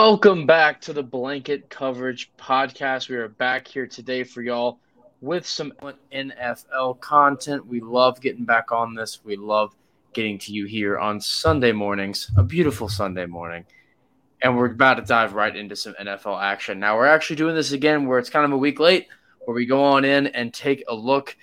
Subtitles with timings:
[0.00, 3.08] Welcome back to the Blanket Coverage Podcast.
[3.08, 4.78] We are back here today for y'all
[5.20, 5.72] with some
[6.12, 7.66] NFL content.
[7.66, 9.24] We love getting back on this.
[9.24, 9.74] We love
[10.12, 13.64] getting to you here on Sunday mornings, a beautiful Sunday morning.
[14.40, 16.78] And we're about to dive right into some NFL action.
[16.78, 19.08] Now, we're actually doing this again where it's kind of a week late,
[19.46, 21.36] where we go on in and take a look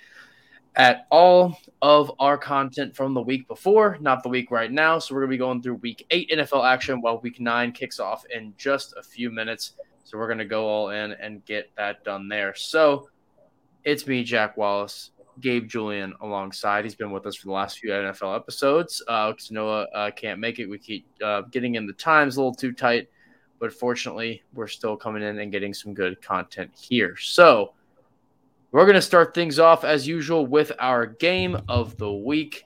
[0.74, 4.98] at all of our content from the week before, not the week right now.
[4.98, 8.00] So we're going to be going through week eight NFL action while week nine kicks
[8.00, 9.72] off in just a few minutes.
[10.04, 12.54] So we're going to go all in and get that done there.
[12.54, 13.10] So
[13.84, 16.84] it's me, Jack Wallace, Gabe Julian alongside.
[16.84, 19.02] He's been with us for the last few NFL episodes.
[19.06, 20.66] Uh, because Noah uh, can't make it.
[20.66, 23.08] We keep uh, getting in the times a little too tight,
[23.58, 27.16] but fortunately, we're still coming in and getting some good content here.
[27.16, 27.74] So,
[28.72, 32.64] we're going to start things off as usual with our game of the week,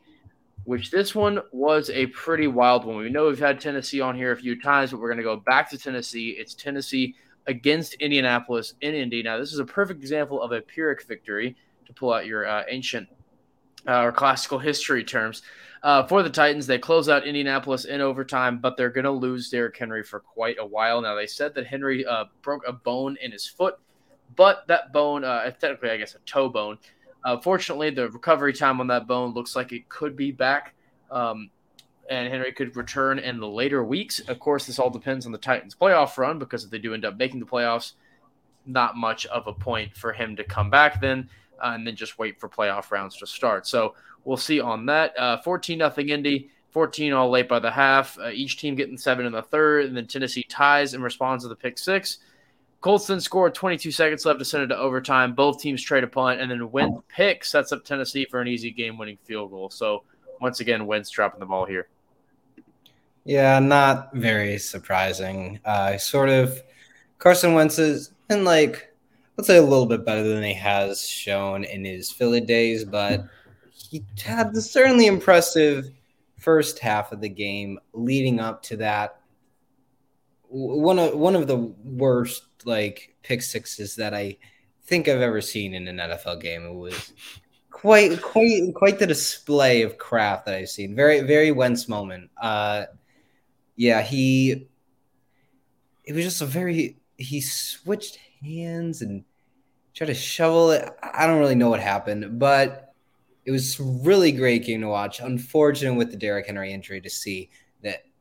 [0.65, 2.97] which this one was a pretty wild one.
[2.97, 5.37] We know we've had Tennessee on here a few times, but we're going to go
[5.37, 6.31] back to Tennessee.
[6.31, 7.15] It's Tennessee
[7.47, 9.23] against Indianapolis in Indy.
[9.23, 12.65] Now, this is a perfect example of a Pyrrhic victory to pull out your uh,
[12.69, 13.09] ancient
[13.87, 15.43] uh, or classical history terms.
[15.83, 19.49] Uh, for the Titans, they close out Indianapolis in overtime, but they're going to lose
[19.49, 21.01] Derrick Henry for quite a while.
[21.01, 23.77] Now, they said that Henry uh, broke a bone in his foot
[24.37, 26.79] but that bone, uh, technically, I guess, a toe bone.
[27.25, 30.75] Uh, fortunately, the recovery time on that bone looks like it could be back,
[31.11, 31.51] um,
[32.09, 34.21] and Henry could return in the later weeks.
[34.21, 37.05] Of course, this all depends on the Titans' playoff run because if they do end
[37.05, 37.93] up making the playoffs,
[38.67, 41.29] not much of a point for him to come back then,
[41.63, 43.67] uh, and then just wait for playoff rounds to start.
[43.67, 45.19] So we'll see on that.
[45.19, 46.51] Uh, 14 nothing Indy.
[46.71, 48.19] 14 all late by the half.
[48.19, 51.49] Uh, each team getting seven in the third, and then Tennessee ties and responds to
[51.49, 52.19] the pick six.
[52.81, 55.35] Colston scored 22 seconds left to send it to overtime.
[55.35, 58.71] Both teams trade a punt, and then Wentz pick sets up Tennessee for an easy
[58.71, 59.69] game-winning field goal.
[59.69, 60.05] So
[60.41, 61.89] once again, Wentz dropping the ball here.
[63.25, 65.61] Yeah, not very surprising.
[65.65, 66.63] Uh, sort of
[67.19, 68.91] Carson Wentz is in like
[69.37, 73.25] let's say a little bit better than he has shown in his Philly days, but
[73.73, 75.91] he had the certainly impressive
[76.39, 79.20] first half of the game leading up to that
[80.51, 84.37] one of one of the worst like pick sixes that I
[84.85, 86.65] think I've ever seen in an NFL game.
[86.65, 87.13] It was
[87.71, 90.95] quite quite quite the display of craft that I've seen.
[90.95, 92.31] Very very Wentz moment.
[92.41, 92.87] Uh,
[93.77, 94.69] yeah, he.
[96.05, 99.25] It was just a very he switched hands and
[99.95, 100.89] tried to shovel it.
[101.03, 102.95] I don't really know what happened, but
[103.45, 105.21] it was really great game to watch.
[105.21, 107.51] Unfortunate with the Derrick Henry injury to see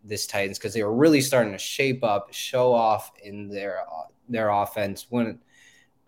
[0.03, 3.83] this Titans because they were really starting to shape up, show off in their
[4.27, 5.07] their offense.
[5.09, 5.39] When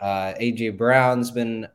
[0.00, 1.68] uh, AJ Brown's been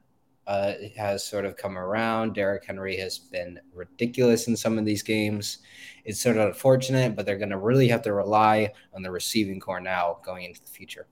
[0.46, 5.04] uh, has sort of come around, Derrick Henry has been ridiculous in some of these
[5.04, 5.60] games.
[6.06, 9.60] It's sort of unfortunate, but they're going to really have to rely on the receiving
[9.60, 11.08] corps now going into the future.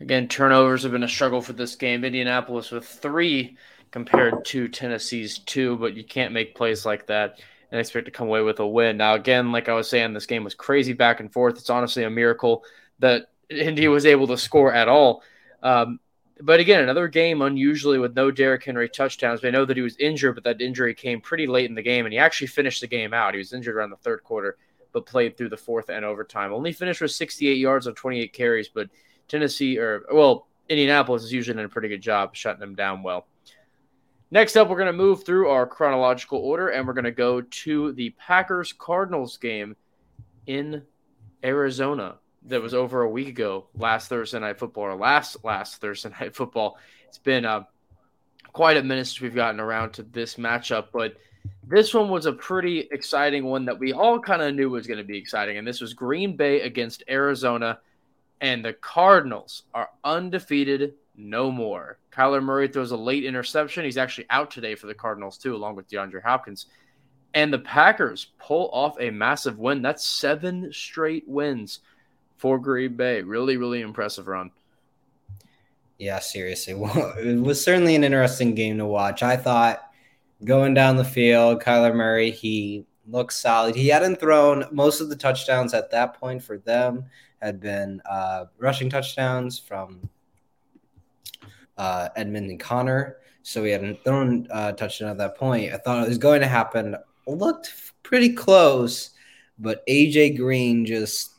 [0.00, 2.04] Again, turnovers have been a struggle for this game.
[2.04, 3.58] Indianapolis with three
[3.90, 8.28] compared to Tennessee's two, but you can't make plays like that and expect to come
[8.28, 8.96] away with a win.
[8.96, 11.56] Now, again, like I was saying, this game was crazy back and forth.
[11.56, 12.64] It's honestly a miracle
[12.98, 15.22] that Indy was able to score at all.
[15.62, 16.00] Um,
[16.42, 19.42] but again, another game unusually with no Derrick Henry touchdowns.
[19.42, 22.06] We know that he was injured, but that injury came pretty late in the game,
[22.06, 23.34] and he actually finished the game out.
[23.34, 24.56] He was injured around the third quarter,
[24.92, 26.52] but played through the fourth and overtime.
[26.52, 28.88] Only finished with 68 yards on 28 carries, but
[29.28, 33.26] Tennessee or well, Indianapolis is usually doing a pretty good job shutting them down well.
[34.32, 37.40] Next up, we're going to move through our chronological order and we're going to go
[37.40, 39.74] to the Packers Cardinals game
[40.46, 40.82] in
[41.42, 46.10] Arizona that was over a week ago, last Thursday night football or last last Thursday
[46.20, 46.78] night football.
[47.08, 47.64] It's been uh,
[48.52, 51.16] quite a minute since we've gotten around to this matchup, but
[51.66, 54.98] this one was a pretty exciting one that we all kind of knew was going
[54.98, 55.58] to be exciting.
[55.58, 57.80] And this was Green Bay against Arizona,
[58.40, 61.98] and the Cardinals are undefeated no more.
[62.12, 63.84] Kyler Murray throws a late interception.
[63.84, 66.66] He's actually out today for the Cardinals, too, along with DeAndre Hopkins.
[67.34, 69.82] And the Packers pull off a massive win.
[69.82, 71.80] That's seven straight wins
[72.36, 73.22] for Green Bay.
[73.22, 74.50] Really, really impressive run.
[75.98, 76.74] Yeah, seriously.
[76.80, 79.22] Well, it was certainly an interesting game to watch.
[79.22, 79.82] I thought
[80.44, 83.74] going down the field, Kyler Murray, he looks solid.
[83.74, 87.04] He hadn't thrown most of the touchdowns at that point for them,
[87.42, 90.08] had been uh, rushing touchdowns from
[91.80, 93.16] uh, Edmund and Conner.
[93.42, 95.72] So we hadn't thrown uh, touchdown at that point.
[95.72, 96.94] I thought it was going to happen.
[97.26, 97.72] Looked
[98.02, 99.10] pretty close,
[99.58, 101.32] but AJ Green just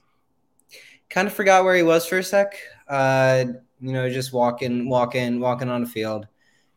[1.11, 2.55] kind of forgot where he was for a sec.
[2.87, 3.45] Uh,
[3.79, 6.27] you know, just walking, walking, walking on the field,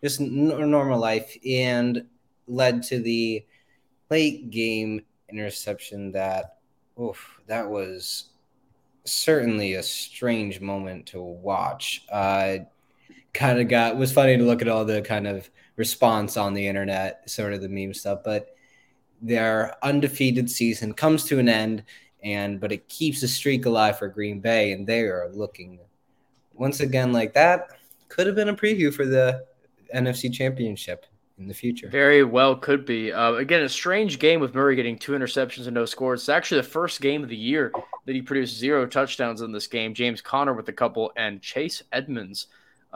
[0.03, 2.05] just n- normal life, and
[2.47, 3.47] led to the
[4.11, 5.01] late game
[5.31, 6.59] interception that,
[7.01, 8.31] oof, that was
[9.05, 12.05] certainly a strange moment to watch.
[12.13, 12.59] Uh,
[13.35, 16.67] kind of got was funny to look at all the kind of response on the
[16.67, 18.55] internet, sort of the meme stuff, but
[19.21, 21.83] their undefeated season comes to an end
[22.23, 25.79] and but it keeps the streak alive for Green Bay and they are looking
[26.55, 27.69] once again like that
[28.09, 29.45] could have been a preview for the
[29.95, 31.07] NFC championship
[31.39, 31.89] in the future.
[31.89, 33.13] Very well could be.
[33.13, 36.21] Uh, again, a strange game with Murray getting two interceptions and no scores.
[36.21, 37.73] It's actually the first game of the year
[38.07, 39.95] that he produced zero touchdowns in this game.
[39.95, 42.47] James Conner with a couple and Chase Edmonds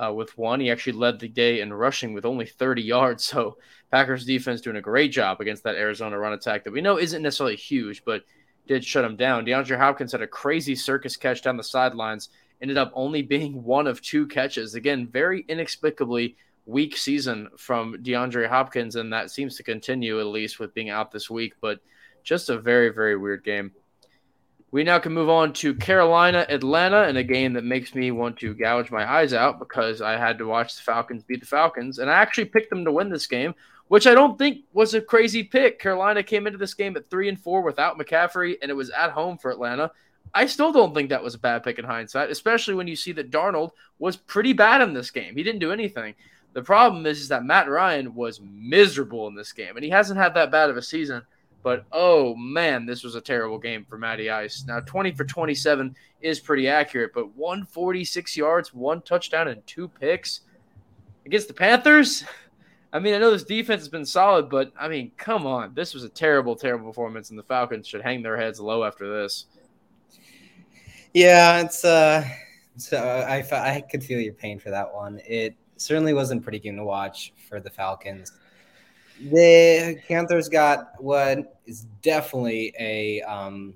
[0.02, 0.60] uh, with one.
[0.60, 3.24] He actually led the day in rushing with only 30 yards.
[3.24, 3.58] So
[3.90, 7.22] Packers defense doing a great job against that Arizona run attack that we know isn't
[7.22, 8.22] necessarily huge, but
[8.66, 9.44] did shut him down.
[9.44, 12.28] DeAndre Hopkins had a crazy circus catch down the sidelines,
[12.60, 14.74] ended up only being one of two catches.
[14.74, 16.36] Again, very inexplicably
[16.66, 21.10] weak season from DeAndre Hopkins, and that seems to continue at least with being out
[21.10, 21.80] this week, but
[22.22, 23.72] just a very, very weird game.
[24.70, 28.36] We now can move on to Carolina, Atlanta, in a game that makes me want
[28.40, 31.98] to gouge my eyes out because I had to watch the Falcons beat the Falcons,
[31.98, 33.54] and I actually picked them to win this game,
[33.88, 35.78] which I don't think was a crazy pick.
[35.78, 39.12] Carolina came into this game at three and four without McCaffrey, and it was at
[39.12, 39.90] home for Atlanta.
[40.34, 43.12] I still don't think that was a bad pick in hindsight, especially when you see
[43.12, 45.34] that Darnold was pretty bad in this game.
[45.34, 46.14] He didn't do anything.
[46.52, 50.20] The problem is, is that Matt Ryan was miserable in this game, and he hasn't
[50.20, 51.22] had that bad of a season.
[51.68, 54.64] But oh man, this was a terrible game for Matty Ice.
[54.66, 60.40] Now 20 for 27 is pretty accurate, but 146 yards, one touchdown, and two picks
[61.26, 62.24] against the Panthers.
[62.94, 65.92] I mean, I know this defense has been solid, but I mean, come on, this
[65.92, 69.44] was a terrible, terrible performance, and the Falcons should hang their heads low after this.
[71.12, 72.26] Yeah, it's uh,
[72.78, 75.20] so I I could feel your pain for that one.
[75.26, 78.32] It certainly wasn't pretty game to watch for the Falcons.
[79.20, 83.74] The Panthers got what is definitely a um,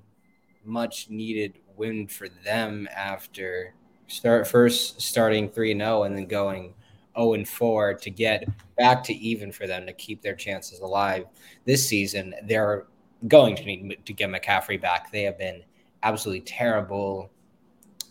[0.63, 3.73] much needed win for them after
[4.07, 6.73] start first starting 3 0 and then going
[7.17, 8.47] 0 and 4 to get
[8.77, 11.25] back to even for them to keep their chances alive
[11.65, 12.33] this season.
[12.43, 12.85] They're
[13.27, 15.11] going to need to get McCaffrey back.
[15.11, 15.63] They have been
[16.03, 17.31] absolutely terrible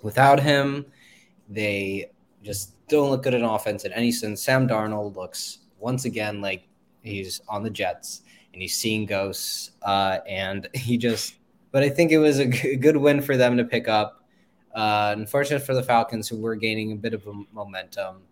[0.02, 0.86] without him.
[1.48, 2.10] They
[2.42, 4.42] just don't look good in offense in any sense.
[4.42, 6.64] Sam Darnold looks once again like
[7.02, 8.22] he's on the Jets
[8.52, 9.72] and he's seeing ghosts.
[9.82, 11.36] Uh, and he just,
[11.70, 12.46] but I think it was a
[12.76, 14.24] good win for them to pick up.
[14.74, 18.22] Uh, unfortunate for the Falcons who were gaining a bit of a momentum,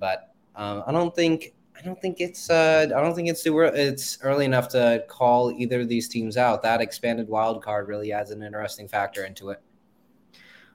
[0.00, 3.60] but um, I don't think I don't think it's uh, I don't think it's too
[3.60, 6.62] it's early enough to call either of these teams out.
[6.62, 9.60] That expanded wild card really adds an interesting factor into it.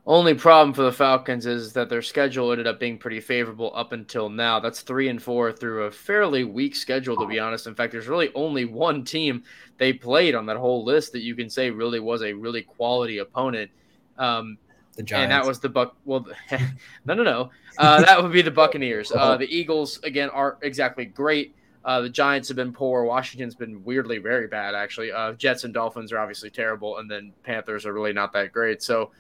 [0.06, 3.92] Only problem for the Falcons is that their schedule ended up being pretty favorable up
[3.92, 4.60] until now.
[4.60, 7.68] That's three and four through a fairly weak schedule, to be honest.
[7.68, 9.44] In fact, there's really only one team
[9.78, 13.20] they played on that whole list that you can say really was a really quality
[13.20, 13.70] opponent.
[14.18, 14.58] Um,
[14.96, 15.24] the Giants.
[15.24, 15.96] And that was the Buck.
[16.04, 16.26] Well,
[17.06, 17.52] no, no, no.
[17.78, 19.12] Uh, that would be the Buccaneers.
[19.12, 21.56] Uh, the Eagles again aren't exactly great.
[21.86, 23.04] Uh, the Giants have been poor.
[23.04, 25.12] Washington's been weirdly very bad, actually.
[25.12, 28.84] Uh, Jets and Dolphins are obviously terrible, and then Panthers are really not that great.
[28.84, 29.12] So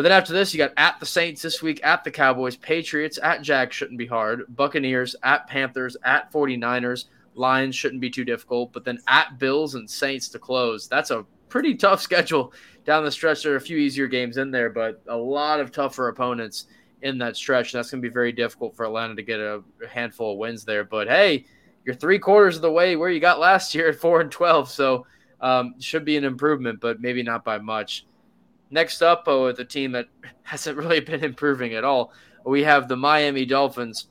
[0.00, 3.18] but then after this, you got at the Saints this week, at the Cowboys, Patriots,
[3.22, 7.04] at Jack shouldn't be hard, Buccaneers, at Panthers, at 49ers,
[7.34, 10.88] Lions shouldn't be too difficult, but then at Bills and Saints to close.
[10.88, 12.54] That's a pretty tough schedule
[12.86, 13.42] down the stretch.
[13.42, 16.68] There are a few easier games in there, but a lot of tougher opponents
[17.02, 17.70] in that stretch.
[17.70, 20.82] That's going to be very difficult for Atlanta to get a handful of wins there.
[20.84, 21.44] But hey,
[21.84, 24.70] you're three quarters of the way where you got last year at four and twelve,
[24.70, 25.04] so
[25.42, 28.06] um, should be an improvement, but maybe not by much.
[28.70, 30.06] Next up, oh, with a team that
[30.42, 32.12] hasn't really been improving at all,
[32.44, 34.06] we have the Miami Dolphins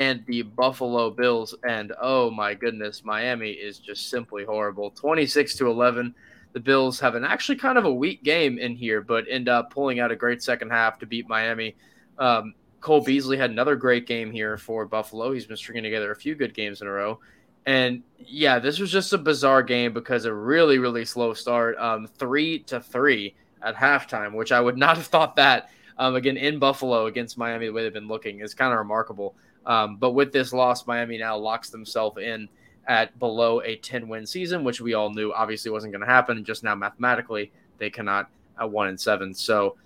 [0.00, 1.54] and the Buffalo Bills.
[1.66, 4.90] And oh my goodness, Miami is just simply horrible.
[4.90, 6.14] 26 to 11.
[6.52, 9.70] The Bills have an actually kind of a weak game in here, but end up
[9.70, 11.74] pulling out a great second half to beat Miami.
[12.18, 15.32] Um, Cole Beasley had another great game here for Buffalo.
[15.32, 17.18] He's been stringing together a few good games in a row.
[17.66, 21.78] And yeah, this was just a bizarre game because a really, really slow start.
[21.78, 23.34] Um, three to three
[23.64, 27.66] at halftime, which I would not have thought that um, again in Buffalo against Miami,
[27.66, 29.34] the way they've been looking is kind of remarkable.
[29.66, 32.48] Um, but with this loss, Miami now locks themselves in
[32.86, 36.44] at below a 10 win season, which we all knew obviously wasn't going to happen.
[36.44, 38.28] Just now, mathematically, they cannot
[38.60, 39.32] at one and seven.
[39.32, 39.76] So,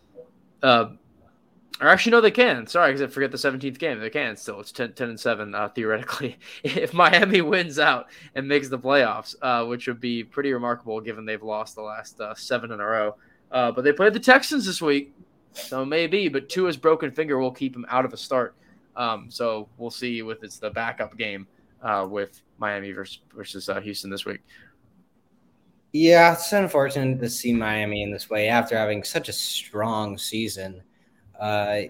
[0.62, 0.90] uh,
[1.80, 2.66] or actually, no, they can.
[2.66, 4.00] Sorry, because I forget the 17th game.
[4.00, 4.58] They can still.
[4.58, 6.36] It's 10, 10 and 7, uh, theoretically.
[6.64, 11.24] if Miami wins out and makes the playoffs, uh, which would be pretty remarkable given
[11.24, 13.14] they've lost the last uh, seven in a row.
[13.50, 15.14] Uh, but they played the Texans this week,
[15.52, 16.28] so maybe.
[16.28, 18.54] But Tua's broken finger will keep him out of a start.
[18.96, 21.46] Um, so we'll see with it's the backup game
[21.82, 24.40] uh, with Miami versus, versus uh, Houston this week.
[25.92, 30.82] Yeah, it's unfortunate to see Miami in this way after having such a strong season.
[31.40, 31.80] Uh,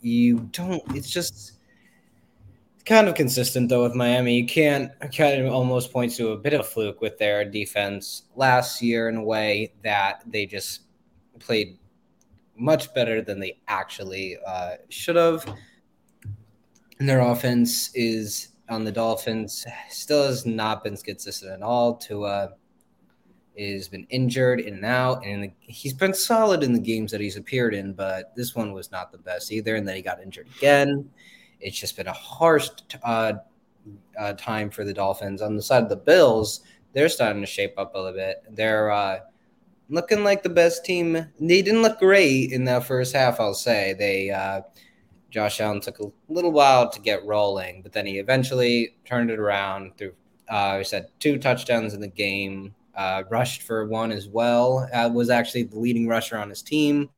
[0.00, 0.82] you don't.
[0.96, 1.58] It's just
[2.84, 4.36] kind of consistent though with Miami.
[4.36, 8.24] You can't kind of almost point to a bit of a fluke with their defense
[8.36, 10.82] last year in a way that they just
[11.38, 11.78] played
[12.56, 15.44] much better than they actually uh, should have.
[16.98, 21.96] And their offense is on the Dolphins still has not been consistent at all.
[21.96, 22.54] Tua
[23.58, 27.36] has been injured in and out, and he's been solid in the games that he's
[27.36, 29.76] appeared in, but this one was not the best either.
[29.76, 31.10] And then he got injured again.
[31.60, 32.68] It's just been a harsh
[33.02, 33.34] uh,
[34.18, 35.42] uh, time for the Dolphins.
[35.42, 36.60] On the side of the Bills,
[36.92, 38.42] they're starting to shape up a little bit.
[38.50, 39.20] They're uh,
[39.88, 41.12] looking like the best team.
[41.40, 43.94] They didn't look great in that first half, I'll say.
[43.98, 44.62] They uh,
[45.30, 49.38] Josh Allen took a little while to get rolling, but then he eventually turned it
[49.38, 50.14] around through.
[50.48, 54.88] Uh, he said two touchdowns in the game, uh, rushed for one as well.
[54.92, 57.10] Uh, was actually the leading rusher on his team,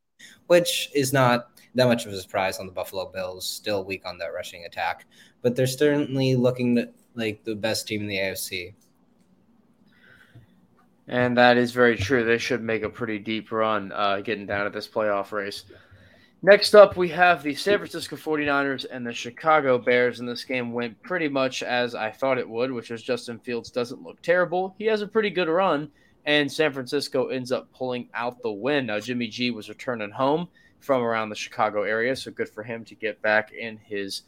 [0.46, 3.46] which is not that much of a surprise on the Buffalo Bills.
[3.46, 5.06] Still weak on that rushing attack,
[5.42, 8.74] but they're certainly looking like the best team in the AFC.
[11.08, 12.24] And that is very true.
[12.24, 15.64] They should make a pretty deep run uh, getting down to this playoff race.
[16.42, 20.72] Next up, we have the San Francisco 49ers and the Chicago Bears, and this game
[20.72, 24.74] went pretty much as I thought it would, which is Justin Fields doesn't look terrible.
[24.78, 25.90] He has a pretty good run,
[26.24, 28.86] and San Francisco ends up pulling out the win.
[28.86, 30.48] Now, Jimmy G was returning home
[30.86, 32.14] from around the Chicago area.
[32.14, 34.22] So good for him to get back in his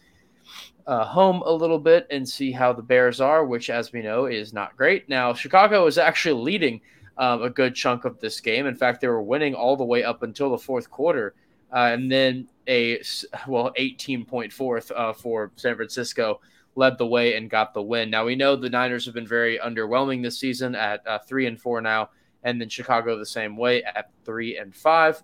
[0.86, 4.26] uh, home a little bit and see how the Bears are, which, as we know,
[4.26, 5.08] is not great.
[5.08, 6.80] Now, Chicago is actually leading
[7.16, 8.66] um, a good chunk of this game.
[8.66, 11.34] In fact, they were winning all the way up until the fourth quarter.
[11.72, 13.00] Uh, and then a,
[13.46, 16.40] well, 18 point fourth uh, for San Francisco
[16.74, 18.10] led the way and got the win.
[18.10, 21.60] Now, we know the Niners have been very underwhelming this season at uh, three and
[21.60, 22.10] four now.
[22.44, 25.22] And then Chicago the same way at three and five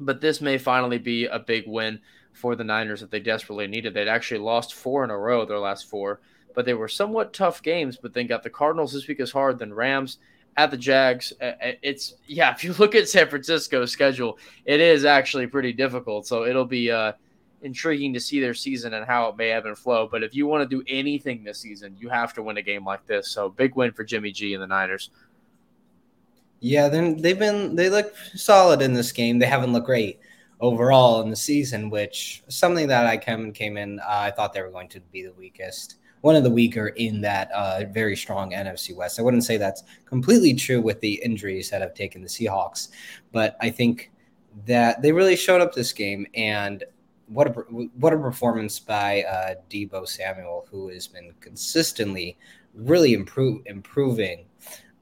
[0.00, 2.00] but this may finally be a big win
[2.32, 3.94] for the Niners that they desperately needed.
[3.94, 6.20] They'd actually lost four in a row, their last four,
[6.54, 7.96] but they were somewhat tough games.
[8.00, 10.18] But then got the Cardinals this week is hard, then Rams
[10.56, 11.32] at the Jags.
[11.40, 16.26] It's yeah, if you look at San Francisco's schedule, it is actually pretty difficult.
[16.26, 17.12] So it'll be uh,
[17.62, 20.08] intriguing to see their season and how it may ebb and flow.
[20.10, 22.84] But if you want to do anything this season, you have to win a game
[22.84, 23.28] like this.
[23.28, 25.10] So big win for Jimmy G and the Niners.
[26.60, 29.38] Yeah, they've been they look solid in this game.
[29.38, 30.18] They haven't looked great
[30.60, 34.00] overall in the season, which something that I came came in.
[34.00, 37.20] Uh, I thought they were going to be the weakest, one of the weaker in
[37.20, 39.18] that uh, very strong NFC West.
[39.18, 42.88] I wouldn't say that's completely true with the injuries that have taken the Seahawks,
[43.32, 44.10] but I think
[44.66, 46.84] that they really showed up this game and.
[47.28, 52.36] What a what a performance by uh, Deebo Samuel, who has been consistently
[52.74, 54.44] really improve, improving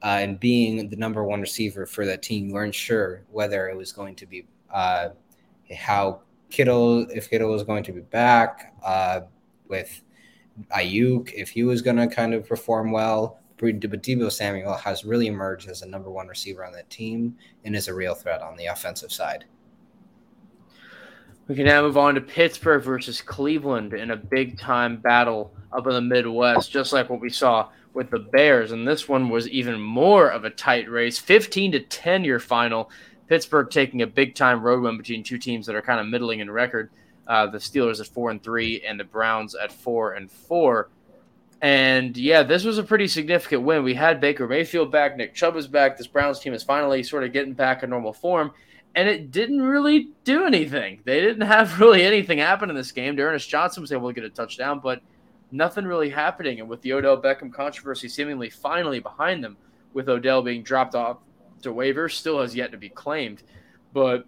[0.03, 3.77] uh, and being the number one receiver for that team, you weren't sure whether it
[3.77, 5.09] was going to be uh,
[5.75, 6.19] how
[6.49, 9.21] Kittle, if Kittle was going to be back uh,
[9.69, 10.01] with
[10.75, 13.39] Aiyuk, if he was going to kind of perform well.
[13.57, 17.73] But Deebo Samuel has really emerged as a number one receiver on that team and
[17.73, 19.45] is a real threat on the offensive side.
[21.47, 25.87] We can now move on to Pittsburgh versus Cleveland in a big time battle up
[25.87, 29.47] in the Midwest, just like what we saw with the Bears, and this one was
[29.49, 31.19] even more of a tight race.
[31.19, 32.89] 15 to 10 your final.
[33.27, 36.39] Pittsburgh taking a big time road win between two teams that are kind of middling
[36.39, 36.89] in record.
[37.27, 40.89] Uh, the Steelers at four and three, and the Browns at four and four.
[41.61, 43.83] And yeah, this was a pretty significant win.
[43.83, 45.97] We had Baker Mayfield back, Nick Chubb is back.
[45.97, 48.51] This Browns team is finally sort of getting back in normal form,
[48.95, 50.99] and it didn't really do anything.
[51.05, 53.15] They didn't have really anything happen in this game.
[53.15, 55.01] D'Ernest Johnson was able to get a touchdown, but
[55.53, 56.59] nothing really happening.
[56.59, 59.55] And with the Odell Beckham controversy seemingly finally behind them,
[59.93, 61.19] with Odell being dropped off
[61.61, 63.43] to waivers, still has yet to be claimed.
[63.93, 64.25] But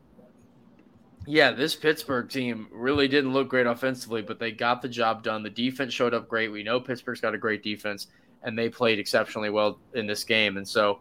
[1.25, 5.41] yeah, this Pittsburgh team really didn't look great offensively, but they got the job done.
[5.41, 6.49] The defense showed up great.
[6.49, 8.07] We know Pittsburgh's got a great defense,
[8.43, 10.57] and they played exceptionally well in this game.
[10.57, 10.99] And so,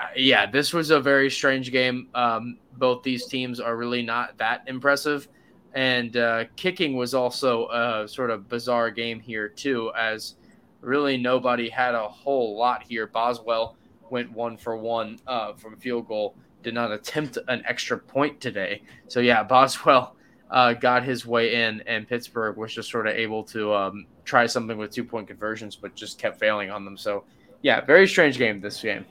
[0.00, 2.06] uh, yeah, this was a very strange game.
[2.14, 5.26] Um, both these teams are really not that impressive.
[5.74, 10.34] And uh, kicking was also a sort of bizarre game here, too, as
[10.80, 13.06] really nobody had a whole lot here.
[13.06, 13.76] Boswell
[14.10, 18.82] went one for one uh, from field goal, did not attempt an extra point today.
[19.08, 20.16] So, yeah, Boswell
[20.50, 24.46] uh, got his way in, and Pittsburgh was just sort of able to um, try
[24.46, 26.96] something with two point conversions, but just kept failing on them.
[26.96, 27.24] So,
[27.62, 29.04] yeah, very strange game this game.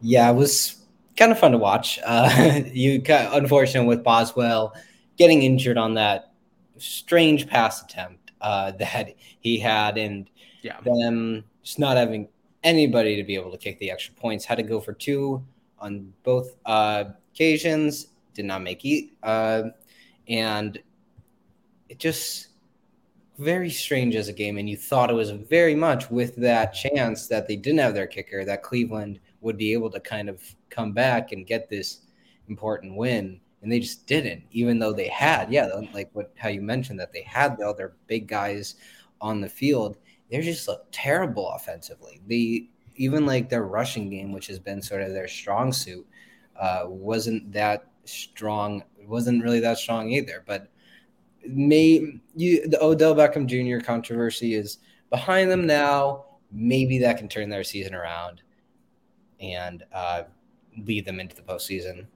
[0.00, 0.84] Yeah, it was
[1.16, 1.98] kind of fun to watch.
[2.04, 4.74] Uh, you unfortunate with Boswell
[5.16, 6.32] getting injured on that
[6.78, 10.28] strange pass attempt uh, that he had, and
[10.62, 10.80] yeah.
[10.80, 12.28] them just not having
[12.62, 14.44] anybody to be able to kick the extra points.
[14.44, 15.44] Had to go for two
[15.78, 18.08] on both uh, occasions.
[18.34, 19.62] Did not make it, uh,
[20.28, 20.78] and
[21.88, 22.48] it just
[23.38, 24.58] very strange as a game.
[24.58, 28.06] And you thought it was very much with that chance that they didn't have their
[28.06, 32.00] kicker that Cleveland would be able to kind of come back and get this
[32.48, 36.60] important win and they just didn't even though they had yeah like what how you
[36.60, 38.76] mentioned that they had the other big guys
[39.20, 39.96] on the field
[40.30, 45.02] they just look terrible offensively the even like their rushing game which has been sort
[45.02, 46.06] of their strong suit
[46.60, 50.68] uh, wasn't that strong wasn't really that strong either but
[51.48, 53.84] may you the Odell Beckham Jr.
[53.84, 54.78] controversy is
[55.10, 58.42] behind them now maybe that can turn their season around
[59.40, 60.22] and uh,
[60.84, 62.06] lead them into the postseason.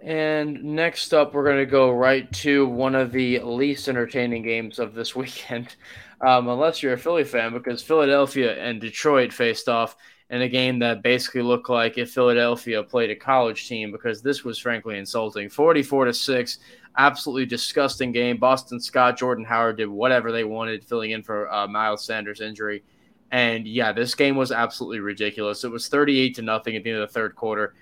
[0.00, 4.78] And next up, we're going to go right to one of the least entertaining games
[4.78, 5.76] of this weekend,
[6.20, 9.96] um, unless you're a Philly fan, because Philadelphia and Detroit faced off
[10.30, 14.44] in a game that basically looked like if Philadelphia played a college team, because this
[14.44, 15.48] was frankly insulting.
[15.48, 16.58] 44 to 6,
[16.96, 18.36] absolutely disgusting game.
[18.36, 22.84] Boston Scott, Jordan Howard did whatever they wanted, filling in for uh, Miles Sanders' injury.
[23.30, 25.64] And yeah, this game was absolutely ridiculous.
[25.64, 27.74] It was 38 to nothing at the end of the third quarter.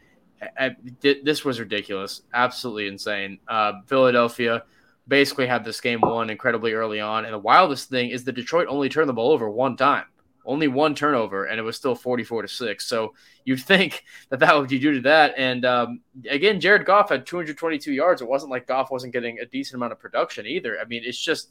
[1.01, 3.39] This was ridiculous, absolutely insane.
[3.49, 4.65] Uh, Philadelphia
[5.09, 7.25] basically had this game won incredibly early on.
[7.25, 10.05] And the wildest thing is that Detroit only turned the ball over one time,
[10.45, 12.87] only one turnover, and it was still 44 to six.
[12.87, 13.15] So
[13.45, 15.35] you'd think that that would be due to that.
[15.37, 18.21] And um, again, Jared Goff had 222 yards.
[18.21, 20.79] It wasn't like Goff wasn't getting a decent amount of production either.
[20.81, 21.51] I mean, it's just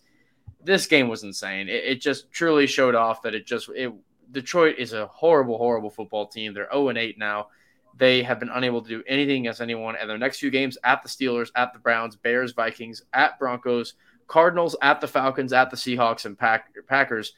[0.63, 1.69] this game was insane.
[1.69, 3.93] It, it, just truly showed off that it just it
[4.31, 6.53] Detroit is a horrible, horrible football team.
[6.53, 7.47] They're 0 and 8 now.
[7.97, 9.95] They have been unable to do anything against anyone.
[9.95, 13.93] And their next few games at the Steelers, at the Browns, Bears, Vikings, at Broncos,
[14.27, 17.33] Cardinals, at the Falcons, at the Seahawks, and Pack, Packers.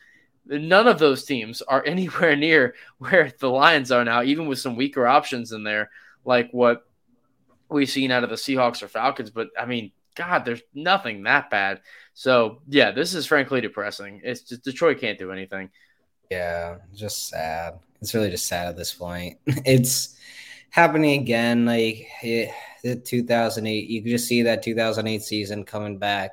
[0.46, 4.76] None of those teams are anywhere near where the Lions are now, even with some
[4.76, 5.89] weaker options in there,
[6.26, 6.88] like what
[7.70, 9.30] we've seen out of the Seahawks or Falcons.
[9.30, 11.82] But I mean, God, there's nothing that bad.
[12.13, 14.22] So yeah, this is frankly depressing.
[14.24, 15.70] It's just Detroit can't do anything.
[16.32, 17.80] Yeah, just sad.
[18.02, 19.38] It's really just sad at this point.
[19.65, 20.15] It's
[20.70, 21.66] happening again.
[21.66, 22.52] Like it,
[22.84, 26.32] the 2008, you could just see that 2008 season coming back.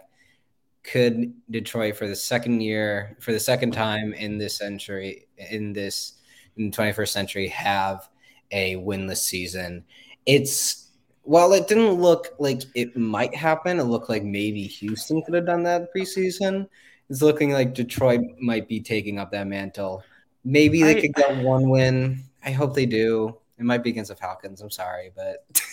[0.82, 6.14] Could Detroit for the second year, for the second time in this century, in this
[6.56, 8.08] in the 21st century, have
[8.50, 9.84] a winless season?
[10.26, 10.90] It's
[11.22, 15.46] while it didn't look like it might happen, it looked like maybe Houston could have
[15.46, 16.68] done that preseason.
[17.08, 20.02] It's looking like Detroit might be taking up that mantle.
[20.44, 22.22] Maybe they I, could get one win.
[22.44, 23.38] I hope they do.
[23.58, 24.60] It might be against the Falcons.
[24.60, 25.46] I'm sorry, but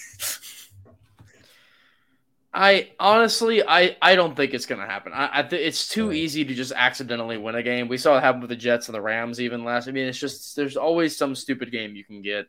[2.54, 5.14] I honestly, I, I don't think it's gonna happen.
[5.14, 7.88] I, I th- it's too easy to just accidentally win a game.
[7.88, 9.88] We saw it happen with the Jets and the Rams even last.
[9.88, 12.48] I mean, it's just there's always some stupid game you can get.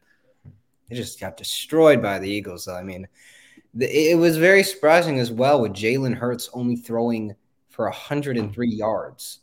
[0.88, 2.64] They just got destroyed by the Eagles.
[2.64, 2.74] Though.
[2.74, 3.06] I mean,
[3.78, 7.34] it was very surprising as well with Jalen Hurts only throwing
[7.70, 9.38] for 103 yards,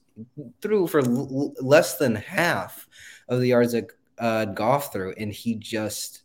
[0.62, 2.88] threw for l- less than half
[3.30, 3.88] of the yards that
[4.20, 6.24] uh, Goff threw, and he just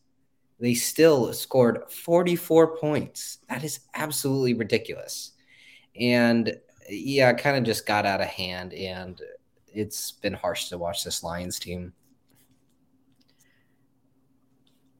[0.60, 3.38] they still scored 44 points.
[3.48, 5.32] That is absolutely ridiculous.
[5.98, 6.56] And
[6.88, 9.20] yeah, kind of just got out of hand, and
[9.68, 11.92] it's been harsh to watch this Lions team.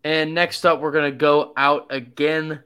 [0.03, 2.63] And next up, we're going to go out again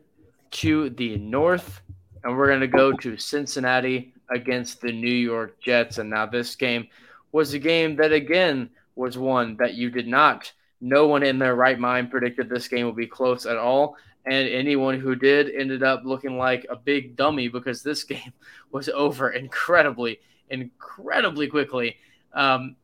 [0.50, 1.82] to the north,
[2.24, 5.98] and we're going to go to Cincinnati against the New York Jets.
[5.98, 6.88] And now, this game
[7.30, 10.52] was a game that, again, was one that you did not.
[10.80, 13.96] No one in their right mind predicted this game would be close at all.
[14.26, 18.32] And anyone who did ended up looking like a big dummy because this game
[18.70, 21.96] was over incredibly, incredibly quickly.
[22.34, 22.76] Um,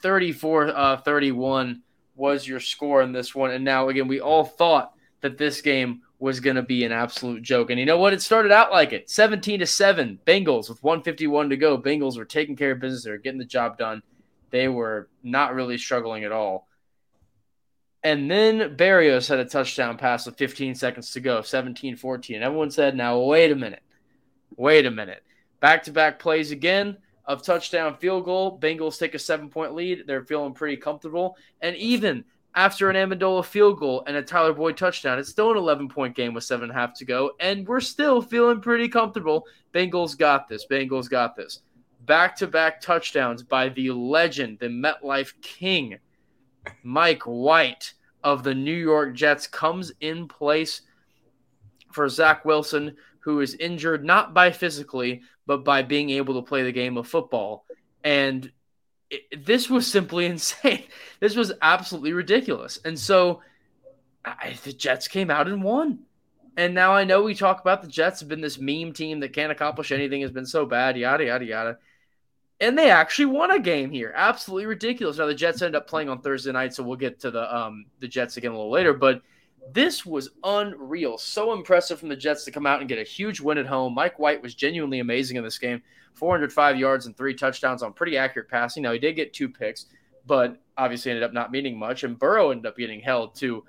[0.00, 1.82] 34 uh, 31
[2.14, 3.50] was your score in this one.
[3.50, 7.42] And now, again, we all thought that this game was going to be an absolute
[7.42, 7.70] joke.
[7.70, 8.12] And you know what?
[8.12, 10.18] It started out like it 17 to 7.
[10.26, 11.76] Bengals with 151 to go.
[11.76, 13.04] Bengals were taking care of business.
[13.04, 14.02] They were getting the job done.
[14.50, 16.68] They were not really struggling at all.
[18.02, 22.42] And then Berrios had a touchdown pass with 15 seconds to go, 17 14.
[22.42, 23.82] Everyone said, now, wait a minute.
[24.56, 25.24] Wait a minute.
[25.60, 28.58] Back to back plays again of touchdown field goal.
[28.60, 30.04] Bengals take a seven point lead.
[30.06, 31.36] They're feeling pretty comfortable.
[31.60, 35.58] And even after an Amendola field goal and a Tyler Boyd touchdown, it's still an
[35.58, 37.32] 11 point game with seven and a half to go.
[37.40, 39.46] And we're still feeling pretty comfortable.
[39.74, 40.66] Bengals got this.
[40.66, 41.60] Bengals got this.
[42.06, 45.98] Back to back touchdowns by the legend, the MetLife King,
[46.82, 50.82] Mike White of the New York Jets comes in place
[51.92, 56.62] for Zach Wilson, who is injured not by physically, but by being able to play
[56.62, 57.64] the game of football.
[58.04, 58.50] And
[59.10, 60.84] it, this was simply insane.
[61.20, 62.78] This was absolutely ridiculous.
[62.84, 63.42] And so
[64.24, 66.00] I, the Jets came out and won.
[66.56, 69.32] And now I know we talk about the Jets have been this meme team that
[69.32, 71.78] can't accomplish anything, has been so bad, yada, yada, yada.
[72.60, 74.14] And they actually won a game here.
[74.16, 75.18] Absolutely ridiculous.
[75.18, 77.86] Now the Jets end up playing on Thursday night, so we'll get to the um
[78.00, 78.94] the Jets again a little later.
[78.94, 79.20] But
[79.72, 81.18] this was unreal.
[81.18, 83.94] So impressive from the Jets to come out and get a huge win at home.
[83.94, 85.82] Mike White was genuinely amazing in this game.
[86.14, 88.82] 405 yards and three touchdowns on pretty accurate passing.
[88.82, 89.86] Now he did get two picks,
[90.26, 92.04] but obviously ended up not meaning much.
[92.04, 93.64] And Burrow ended up getting held to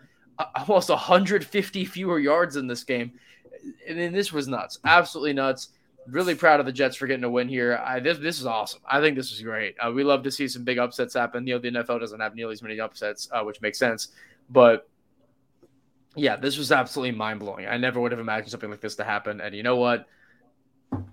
[0.55, 3.11] almost 150 fewer yards in this game.
[3.89, 5.69] Mean, this was nuts, absolutely nuts.
[6.09, 7.81] Really proud of the Jets for getting a win here.
[7.83, 8.81] I, this this is awesome.
[8.89, 9.75] I think this is great.
[9.79, 11.45] Uh, we love to see some big upsets happen.
[11.45, 14.09] You know, the NFL doesn't have nearly as many upsets, uh, which makes sense.
[14.49, 14.89] But
[16.15, 17.67] yeah, this was absolutely mind blowing.
[17.67, 19.41] I never would have imagined something like this to happen.
[19.41, 20.07] And you know what?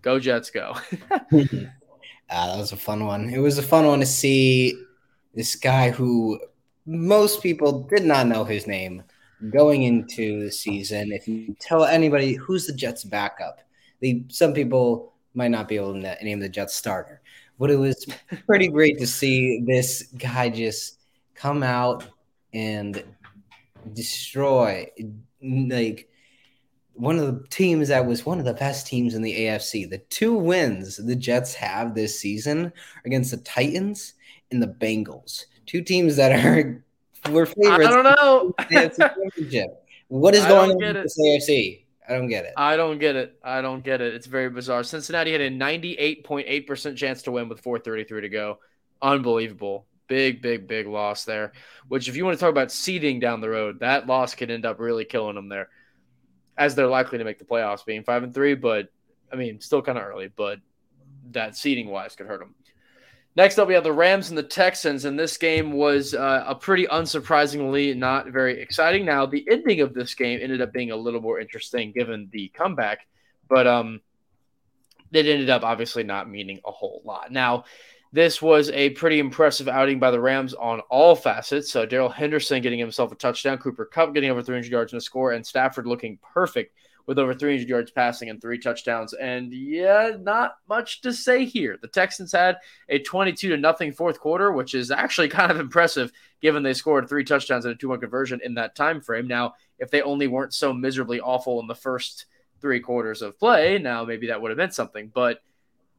[0.02, 0.74] Go Jets, go.
[1.11, 3.28] ah, that was a fun one.
[3.28, 4.74] It was a fun one to see
[5.35, 6.40] this guy who
[6.87, 9.02] most people did not know his name
[9.50, 11.12] going into the season.
[11.12, 13.59] If you tell anybody who's the Jets backup,
[14.04, 17.22] they some people might not be able to name the Jets starter.
[17.58, 18.06] But it was
[18.46, 21.00] pretty great to see this guy just
[21.34, 22.04] come out
[22.52, 23.02] and
[23.92, 24.86] destroy
[25.42, 26.08] like
[26.92, 29.88] one of the teams that was one of the best teams in the AFC.
[29.88, 32.72] The two wins the Jets have this season
[33.04, 34.14] against the Titans
[34.50, 35.46] and the Bengals.
[35.66, 36.84] Two teams that are
[37.30, 37.86] we're favorites.
[37.86, 38.54] I don't know.
[40.08, 41.83] what is going on with the AFC?
[42.08, 42.52] I don't get it.
[42.56, 43.38] I don't get it.
[43.42, 44.14] I don't get it.
[44.14, 44.82] It's very bizarre.
[44.82, 48.58] Cincinnati had a 98.8% chance to win with 433 to go.
[49.00, 49.86] Unbelievable.
[50.06, 51.52] Big, big, big loss there.
[51.88, 54.66] Which, if you want to talk about seeding down the road, that loss could end
[54.66, 55.70] up really killing them there,
[56.58, 58.54] as they're likely to make the playoffs, being five and three.
[58.54, 58.88] But
[59.32, 60.58] I mean, still kind of early, but
[61.30, 62.54] that seeding wise could hurt them.
[63.36, 66.54] Next up, we have the Rams and the Texans, and this game was uh, a
[66.54, 69.04] pretty unsurprisingly not very exciting.
[69.04, 72.48] Now, the ending of this game ended up being a little more interesting given the
[72.54, 73.08] comeback,
[73.48, 74.00] but um,
[75.12, 77.32] it ended up obviously not meaning a whole lot.
[77.32, 77.64] Now,
[78.12, 81.72] this was a pretty impressive outing by the Rams on all facets.
[81.72, 85.00] So Darrell Henderson getting himself a touchdown, Cooper Kupp getting over 300 yards in a
[85.00, 89.12] score, and Stafford looking perfect with over 300 yards passing and three touchdowns.
[89.12, 91.78] And yeah, not much to say here.
[91.80, 96.12] The Texans had a 22 to nothing fourth quarter, which is actually kind of impressive
[96.40, 99.26] given they scored three touchdowns and a two-one conversion in that time frame.
[99.26, 102.26] Now, if they only weren't so miserably awful in the first
[102.60, 105.10] three quarters of play, now maybe that would have meant something.
[105.14, 105.40] But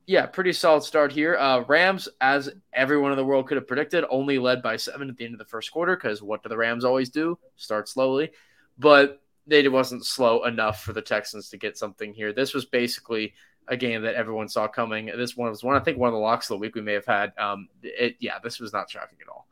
[0.08, 1.36] yeah, pretty solid start here.
[1.36, 5.18] Uh, Rams, as everyone in the world could have predicted, only led by seven at
[5.18, 7.40] the end of the first quarter because what do the Rams always do?
[7.56, 8.32] Start slowly.
[8.78, 12.34] But it wasn't slow enough for the Texans to get something here.
[12.34, 13.34] This was basically
[13.68, 15.08] a game that everyone saw coming.
[15.18, 16.94] This one was one, I think, one of the locks of the week we may
[16.94, 17.34] have had.
[17.38, 19.48] Um, it, yeah, this was not shocking at all.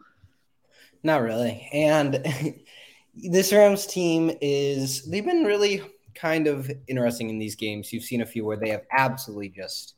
[1.03, 1.67] Not really.
[1.73, 2.23] And
[3.15, 5.81] this Rams team is, they've been really
[6.15, 7.91] kind of interesting in these games.
[7.91, 9.95] You've seen a few where they have absolutely just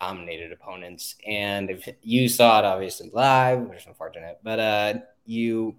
[0.00, 1.16] dominated opponents.
[1.26, 5.76] And if you saw it obviously live, which is unfortunate, but uh, you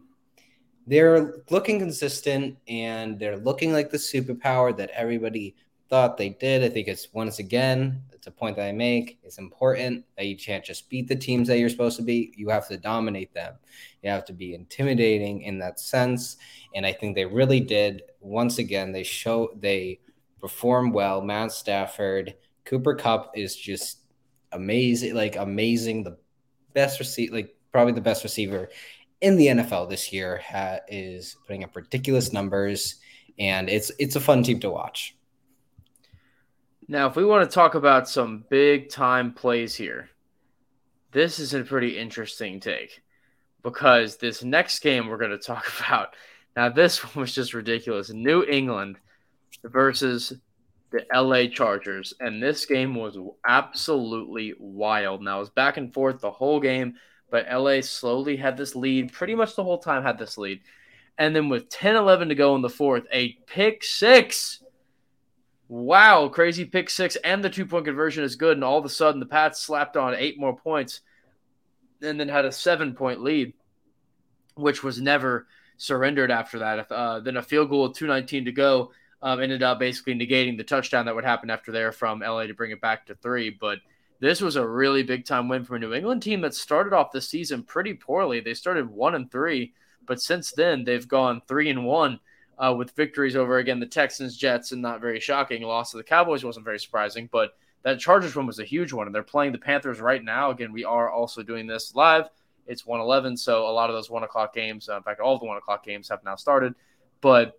[0.87, 5.55] they're looking consistent and they're looking like the superpower that everybody
[5.89, 6.63] thought they did.
[6.63, 9.19] I think it's once again, it's a point that I make.
[9.21, 12.37] It's important that you can't just beat the teams that you're supposed to beat.
[12.37, 13.55] You have to dominate them.
[14.01, 16.37] You have to be intimidating in that sense.
[16.73, 18.03] And I think they really did.
[18.21, 19.99] Once again, they show they
[20.39, 21.21] perform well.
[21.21, 23.99] Matt Stafford, Cooper Kupp is just
[24.53, 26.17] amazing, like amazing, the
[26.73, 28.69] best receiver, like probably the best receiver
[29.21, 32.95] in the NFL this year ha- is putting up ridiculous numbers,
[33.39, 35.15] and it's it's a fun team to watch.
[36.87, 40.09] Now, if we want to talk about some big time plays here,
[41.11, 43.01] this is a pretty interesting take
[43.61, 46.15] because this next game we're going to talk about.
[46.55, 48.09] Now, this one was just ridiculous.
[48.09, 48.97] New England
[49.63, 50.33] versus
[50.91, 55.21] the LA Chargers, and this game was absolutely wild.
[55.21, 56.95] Now, it was back and forth the whole game
[57.29, 60.61] but LA slowly had this lead, pretty much the whole time had this lead.
[61.17, 64.63] And then with 10 11 to go in the fourth, a pick six.
[65.67, 67.15] Wow, crazy pick six.
[67.17, 68.57] And the two point conversion is good.
[68.57, 71.01] And all of a sudden, the Pats slapped on eight more points
[72.01, 73.53] and then had a seven point lead,
[74.55, 76.91] which was never surrendered after that.
[76.91, 80.63] Uh, then a field goal with 2.19 to go um, ended up basically negating the
[80.63, 83.49] touchdown that would happen after there from LA to bring it back to three.
[83.49, 83.79] But
[84.19, 87.11] this was a really big time win for a New England team that started off
[87.11, 88.39] the season pretty poorly.
[88.39, 89.73] They started one and three,
[90.05, 92.19] but since then they've gone three and one
[92.57, 95.61] uh, with victories over again the Texans, Jets, and not very shocking.
[95.61, 97.51] Loss to the Cowboys wasn't very surprising, but
[97.83, 100.49] that Chargers one was a huge one, and they're playing the Panthers right now.
[100.49, 102.25] Again, we are also doing this live.
[102.65, 105.39] It's 111, so a lot of those one o'clock games, uh, in fact, all of
[105.39, 106.73] the one o'clock games have now started.
[107.21, 107.57] But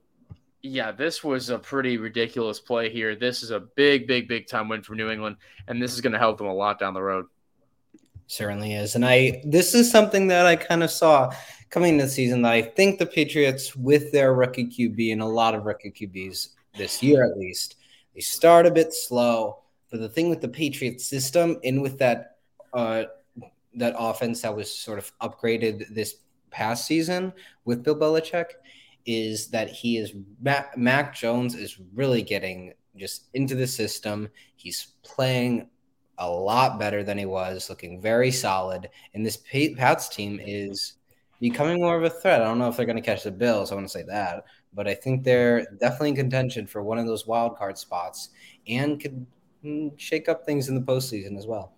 [0.68, 3.16] yeah, this was a pretty ridiculous play here.
[3.16, 6.12] This is a big, big, big time win for New England, and this is going
[6.12, 7.26] to help them a lot down the road.
[8.26, 11.32] Certainly is, and I this is something that I kind of saw
[11.70, 12.42] coming into the season.
[12.42, 16.48] That I think the Patriots, with their rookie QB and a lot of rookie QBs
[16.76, 17.76] this year at least,
[18.14, 19.60] they start a bit slow.
[19.90, 22.36] But the thing with the Patriots system and with that
[22.74, 23.04] uh,
[23.74, 26.16] that offense that was sort of upgraded this
[26.50, 27.32] past season
[27.64, 28.46] with Bill Belichick
[29.08, 34.28] is that he is Mac, Mac Jones is really getting just into the system.
[34.54, 35.70] He's playing
[36.18, 38.90] a lot better than he was, looking very solid.
[39.14, 39.38] And this
[39.76, 40.94] Pats team is
[41.40, 42.42] becoming more of a threat.
[42.42, 43.72] I don't know if they're going to catch the Bills.
[43.72, 44.44] I want to say that,
[44.74, 48.28] but I think they're definitely in contention for one of those wild card spots
[48.66, 49.26] and could
[49.64, 51.72] mm, shake up things in the postseason as well.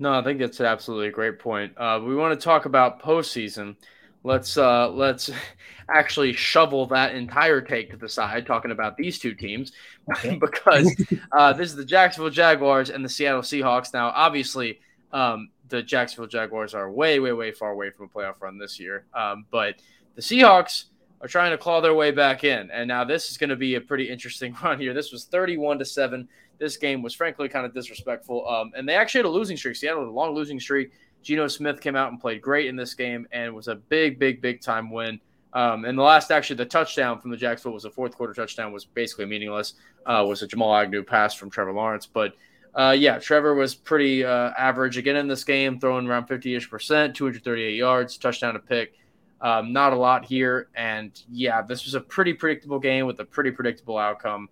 [0.00, 1.72] No, I think that's absolutely a great point.
[1.76, 3.76] Uh, we want to talk about postseason.
[4.24, 5.30] Let's uh, let's
[5.90, 9.72] actually shovel that entire take to the side, talking about these two teams,
[10.12, 10.36] okay.
[10.40, 10.94] because
[11.32, 13.92] uh, this is the Jacksonville Jaguars and the Seattle Seahawks.
[13.92, 14.80] Now, obviously,
[15.12, 18.78] um, the Jacksonville Jaguars are way, way, way far away from a playoff run this
[18.78, 19.76] year, um, but
[20.14, 20.84] the Seahawks
[21.20, 23.74] are trying to claw their way back in, and now this is going to be
[23.74, 24.94] a pretty interesting run here.
[24.94, 26.28] This was thirty-one to seven
[26.58, 28.48] this game was frankly kind of disrespectful.
[28.48, 29.76] Um, and they actually had a losing streak.
[29.76, 30.92] Seattle had a long losing streak.
[31.28, 34.40] Geno Smith came out and played great in this game and was a big, big,
[34.40, 35.20] big time win.
[35.52, 38.72] Um, and the last, actually, the touchdown from the Jacksonville was a fourth quarter touchdown,
[38.72, 39.74] was basically meaningless.
[40.06, 42.32] Uh, was a Jamal Agnew pass from Trevor Lawrence, but
[42.74, 46.70] uh, yeah, Trevor was pretty uh, average again in this game, throwing around 50 ish
[46.70, 48.94] percent, 238 yards, touchdown to pick.
[49.42, 53.24] Um, not a lot here, and yeah, this was a pretty predictable game with a
[53.26, 54.48] pretty predictable outcome.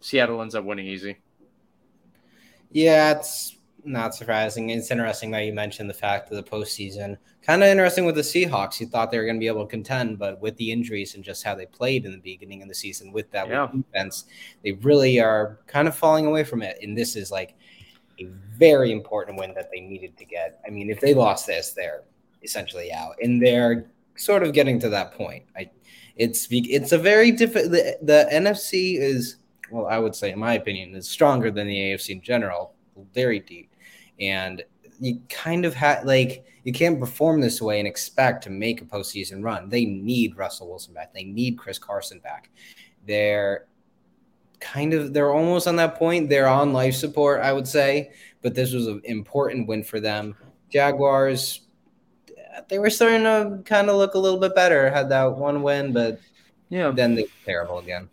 [0.00, 1.18] Seattle ends up winning easy.
[2.72, 3.57] Yeah, it's
[3.92, 4.70] not surprising.
[4.70, 7.16] It's interesting that you mentioned the fact of the postseason.
[7.42, 8.80] Kind of interesting with the Seahawks.
[8.80, 11.24] You thought they were going to be able to contend, but with the injuries and
[11.24, 13.68] just how they played in the beginning of the season with that yeah.
[13.72, 14.24] defense,
[14.62, 16.78] they really are kind of falling away from it.
[16.82, 17.54] And this is like
[18.20, 18.24] a
[18.56, 20.60] very important win that they needed to get.
[20.66, 22.02] I mean, if they lost this, they're
[22.42, 25.44] essentially out, and they're sort of getting to that point.
[25.56, 25.70] I,
[26.16, 27.72] it's it's a very difficult.
[27.72, 29.36] The, the NFC is
[29.70, 32.74] well, I would say, in my opinion, is stronger than the AFC in general,
[33.14, 33.70] very deep.
[34.20, 34.62] And
[35.00, 38.84] you kind of have like you can't perform this way and expect to make a
[38.84, 39.68] postseason run.
[39.68, 41.14] They need Russell Wilson back.
[41.14, 42.50] They need Chris Carson back.
[43.06, 43.66] They're
[44.60, 46.28] kind of they're almost on that point.
[46.28, 48.10] They're on life support, I would say,
[48.42, 50.34] but this was an important win for them.
[50.70, 51.60] Jaguars,
[52.68, 54.90] they were starting to kind of look a little bit better.
[54.90, 56.20] Had that one win, but
[56.68, 58.08] yeah, then they were terrible again.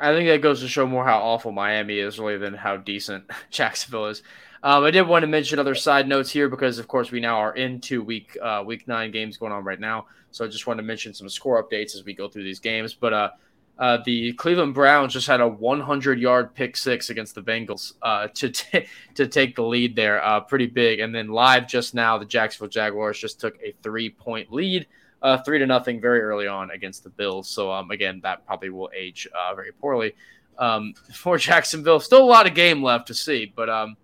[0.00, 3.24] I think that goes to show more how awful Miami is, really, than how decent
[3.50, 4.22] Jacksonville is.
[4.62, 7.36] Um, I did want to mention other side notes here because, of course, we now
[7.36, 10.06] are into week uh, week nine games going on right now.
[10.32, 12.94] So I just wanted to mention some score updates as we go through these games.
[12.94, 13.30] But uh,
[13.78, 18.28] uh, the Cleveland Browns just had a 100 yard pick six against the Bengals uh,
[18.34, 21.00] to t- to take the lead there, uh, pretty big.
[21.00, 24.86] And then live just now, the Jacksonville Jaguars just took a three point lead
[25.22, 27.48] uh, three to nothing very early on against the Bills.
[27.48, 30.14] So um, again, that probably will age uh, very poorly
[30.58, 32.00] um, for Jacksonville.
[32.00, 33.96] Still a lot of game left to see, but um,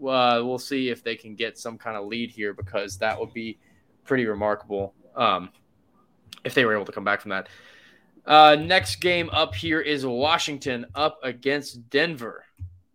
[0.00, 3.32] uh, we'll see if they can get some kind of lead here because that would
[3.32, 3.58] be
[4.04, 5.50] pretty remarkable um,
[6.44, 7.48] if they were able to come back from that.
[8.26, 12.44] Uh, next game up here is Washington up against Denver.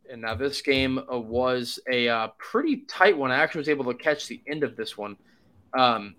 [0.09, 3.31] And now this game uh, was a uh, pretty tight one.
[3.31, 5.17] I actually was able to catch the end of this one.
[5.77, 6.15] Um,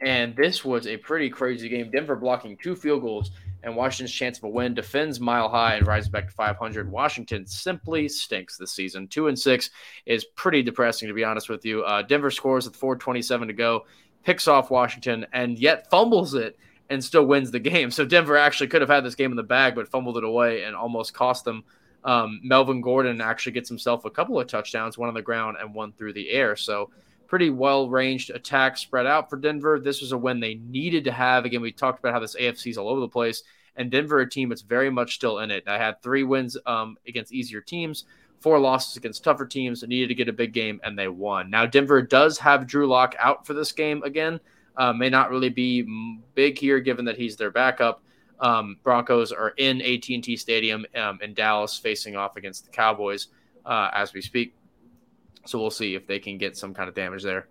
[0.00, 1.90] and this was a pretty crazy game.
[1.90, 3.30] Denver blocking two field goals,
[3.62, 6.90] and Washington's chance of a win defends mile high and rises back to 500.
[6.90, 9.08] Washington simply stinks this season.
[9.08, 9.70] Two and six
[10.06, 11.82] is pretty depressing, to be honest with you.
[11.84, 13.86] Uh, Denver scores with 4:27 to go,
[14.24, 16.58] picks off Washington, and yet fumbles it
[16.90, 17.90] and still wins the game.
[17.90, 20.64] So Denver actually could have had this game in the bag, but fumbled it away
[20.64, 21.64] and almost cost them.
[22.04, 25.74] Um, Melvin Gordon actually gets himself a couple of touchdowns, one on the ground and
[25.74, 26.56] one through the air.
[26.56, 26.90] So
[27.32, 29.80] pretty well ranged attack spread out for Denver.
[29.80, 31.46] This was a win they needed to have.
[31.46, 33.42] Again, we talked about how this AFC is all over the place,
[33.74, 35.66] and Denver, a team that's very much still in it.
[35.66, 38.04] I had three wins um, against easier teams,
[38.40, 39.82] four losses against tougher teams.
[39.82, 41.48] needed to get a big game, and they won.
[41.48, 44.38] Now, Denver does have Drew Lock out for this game again.
[44.76, 48.02] Uh, may not really be big here, given that he's their backup.
[48.40, 53.28] Um, Broncos are in AT&T Stadium um, in Dallas, facing off against the Cowboys
[53.64, 54.54] uh, as we speak.
[55.44, 57.48] So we'll see if they can get some kind of damage there.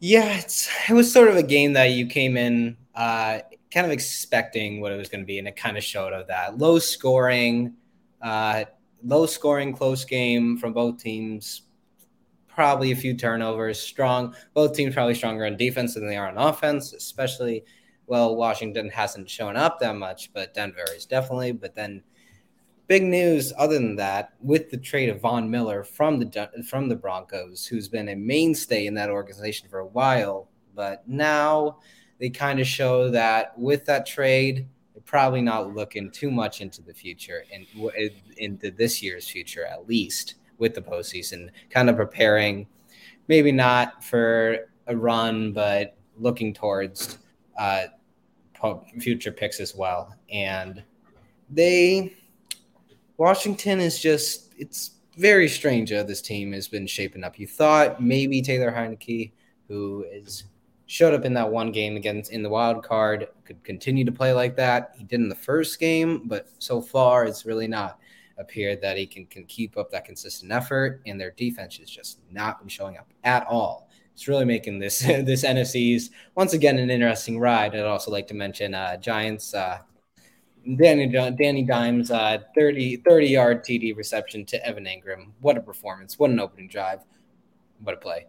[0.00, 0.40] Yeah,
[0.88, 3.40] it was sort of a game that you came in uh,
[3.72, 6.26] kind of expecting what it was going to be, and it kind of showed of
[6.28, 7.74] that low scoring,
[8.20, 8.64] Uh,
[9.04, 11.62] low scoring, close game from both teams.
[12.48, 13.78] Probably a few turnovers.
[13.78, 14.34] Strong.
[14.54, 17.64] Both teams probably stronger on defense than they are on offense, especially.
[18.06, 21.52] Well, Washington hasn't shown up that much, but Denver is definitely.
[21.52, 22.02] But then,
[22.88, 23.52] big news.
[23.56, 27.88] Other than that, with the trade of Von Miller from the from the Broncos, who's
[27.88, 31.78] been a mainstay in that organization for a while, but now
[32.18, 36.82] they kind of show that with that trade, they're probably not looking too much into
[36.82, 37.66] the future and
[38.38, 42.66] into this year's future at least with the postseason, kind of preparing,
[43.28, 47.18] maybe not for a run, but looking towards
[47.56, 47.84] uh,
[48.98, 50.14] future picks as well.
[50.32, 50.82] And
[51.48, 52.16] they,
[53.18, 57.38] Washington is just, it's very strange how this team has been shaping up.
[57.38, 59.32] You thought maybe Taylor Heinicke,
[59.66, 60.44] who is
[60.86, 64.32] showed up in that one game against in the wild card, could continue to play
[64.32, 64.94] like that.
[64.96, 67.98] He did in the first game, but so far it's really not
[68.38, 72.20] appeared that he can, can keep up that consistent effort, and their defense is just
[72.30, 73.90] not showing up at all.
[74.14, 77.74] It's really making this this NFC's once again an interesting ride.
[77.74, 79.54] I'd also like to mention uh, Giants.
[79.54, 79.78] Uh,
[80.76, 85.30] Danny Danny Dimes, uh, 30, 30 yard TD reception to Evan Engram.
[85.40, 86.18] What a performance!
[86.18, 87.00] What an opening drive!
[87.82, 88.26] What a play!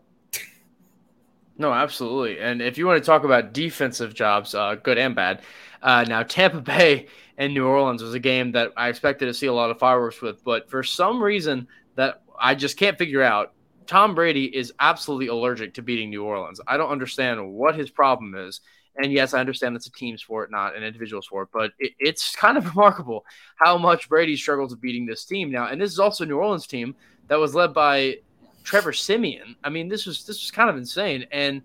[1.59, 2.39] No, absolutely.
[2.39, 5.41] And if you want to talk about defensive jobs, uh, good and bad,
[5.81, 9.47] uh, now Tampa Bay and New Orleans was a game that I expected to see
[9.47, 13.53] a lot of fireworks with, but for some reason that I just can't figure out,
[13.87, 16.61] Tom Brady is absolutely allergic to beating New Orleans.
[16.65, 18.61] I don't understand what his problem is.
[18.97, 22.35] And yes, I understand that's a team sport, not an individual sport, but it, it's
[22.35, 23.25] kind of remarkable
[23.55, 25.67] how much Brady struggles with beating this team now.
[25.67, 26.95] And this is also New Orleans team
[27.27, 28.17] that was led by
[28.63, 29.55] Trevor Siemian.
[29.63, 31.25] I mean, this was this was kind of insane.
[31.31, 31.61] And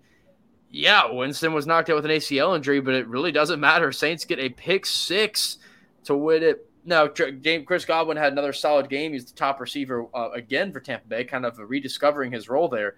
[0.69, 3.91] yeah, Winston was knocked out with an ACL injury, but it really doesn't matter.
[3.91, 5.57] Saints get a pick six
[6.05, 6.69] to win it.
[6.83, 9.13] Now, Chris Godwin had another solid game.
[9.13, 12.95] He's the top receiver uh, again for Tampa Bay, kind of rediscovering his role there.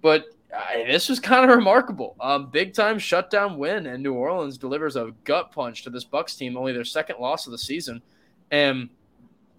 [0.00, 2.16] But uh, this was kind of remarkable.
[2.20, 6.36] Um, big time shutdown win, and New Orleans delivers a gut punch to this Bucks
[6.36, 8.02] team, only their second loss of the season.
[8.50, 8.88] And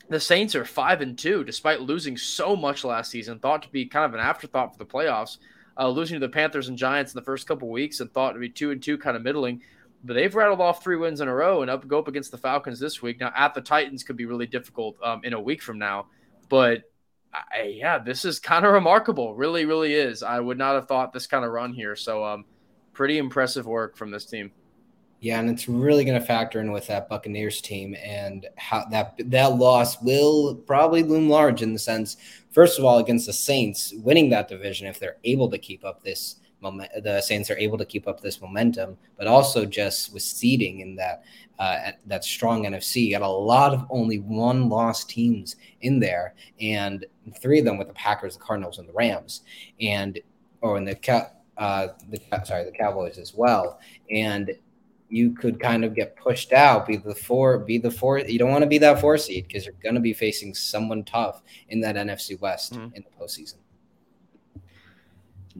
[0.09, 3.39] the Saints are five and two, despite losing so much last season.
[3.39, 5.37] Thought to be kind of an afterthought for the playoffs,
[5.77, 8.39] uh, losing to the Panthers and Giants in the first couple weeks, and thought to
[8.39, 9.61] be two and two, kind of middling.
[10.03, 12.37] But they've rattled off three wins in a row and up go up against the
[12.37, 13.19] Falcons this week.
[13.19, 16.07] Now at the Titans could be really difficult um, in a week from now,
[16.47, 16.88] but
[17.33, 19.35] I, yeah, this is kind of remarkable.
[19.35, 20.23] Really, really is.
[20.23, 21.95] I would not have thought this kind of run here.
[21.95, 22.45] So, um,
[22.93, 24.51] pretty impressive work from this team.
[25.21, 29.15] Yeah, and it's really going to factor in with that Buccaneers team and how that
[29.25, 32.15] that loss will probably loom large in the sense,
[32.51, 36.01] first of all, against the Saints winning that division if they're able to keep up
[36.01, 40.23] this moment, the Saints are able to keep up this momentum, but also just with
[40.23, 41.23] seeding in that
[41.59, 46.33] uh, that strong NFC, you got a lot of only one loss teams in there,
[46.61, 47.05] and
[47.41, 49.41] three of them with the Packers, the Cardinals, and the Rams,
[49.81, 50.19] and
[50.61, 54.51] or in the uh, the sorry the Cowboys as well, and
[55.09, 58.19] you could kind of get pushed out, be the four, be the four.
[58.19, 61.03] You don't want to be that four seed because you're going to be facing someone
[61.03, 62.95] tough in that NFC West mm-hmm.
[62.95, 63.55] in the postseason.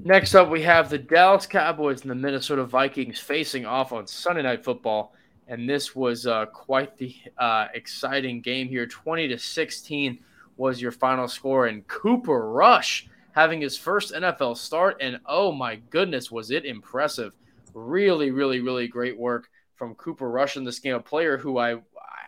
[0.04, 4.42] Next up, we have the Dallas Cowboys and the Minnesota Vikings facing off on Sunday
[4.42, 5.14] Night Football,
[5.48, 8.86] and this was uh, quite the uh, exciting game here.
[8.86, 10.20] Twenty to sixteen
[10.58, 15.76] was your final score, and Cooper Rush having his first NFL start, and oh my
[15.76, 17.34] goodness, was it impressive!
[17.74, 21.78] really, really, really great work from Cooper Rush in this game, a player who I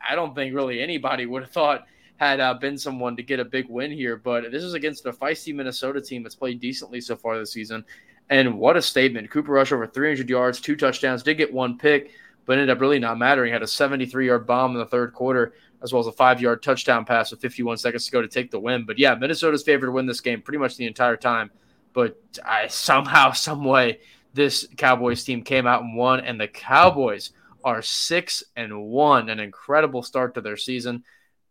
[0.07, 1.85] I don't think really anybody would have thought
[2.21, 4.15] had uh, been someone to get a big win here.
[4.15, 7.83] But this is against a feisty Minnesota team that's played decently so far this season.
[8.29, 9.31] And what a statement.
[9.31, 12.11] Cooper Rush over 300 yards, two touchdowns, did get one pick,
[12.45, 13.51] but ended up really not mattering.
[13.51, 16.61] Had a 73 yard bomb in the third quarter, as well as a five yard
[16.61, 18.85] touchdown pass with 51 seconds to go to take the win.
[18.85, 21.49] But yeah, Minnesota's favored to win this game pretty much the entire time.
[21.91, 23.99] But I somehow, some way,
[24.35, 27.31] this Cowboys team came out and won, and the Cowboys
[27.63, 31.03] are six and one, an incredible start to their season.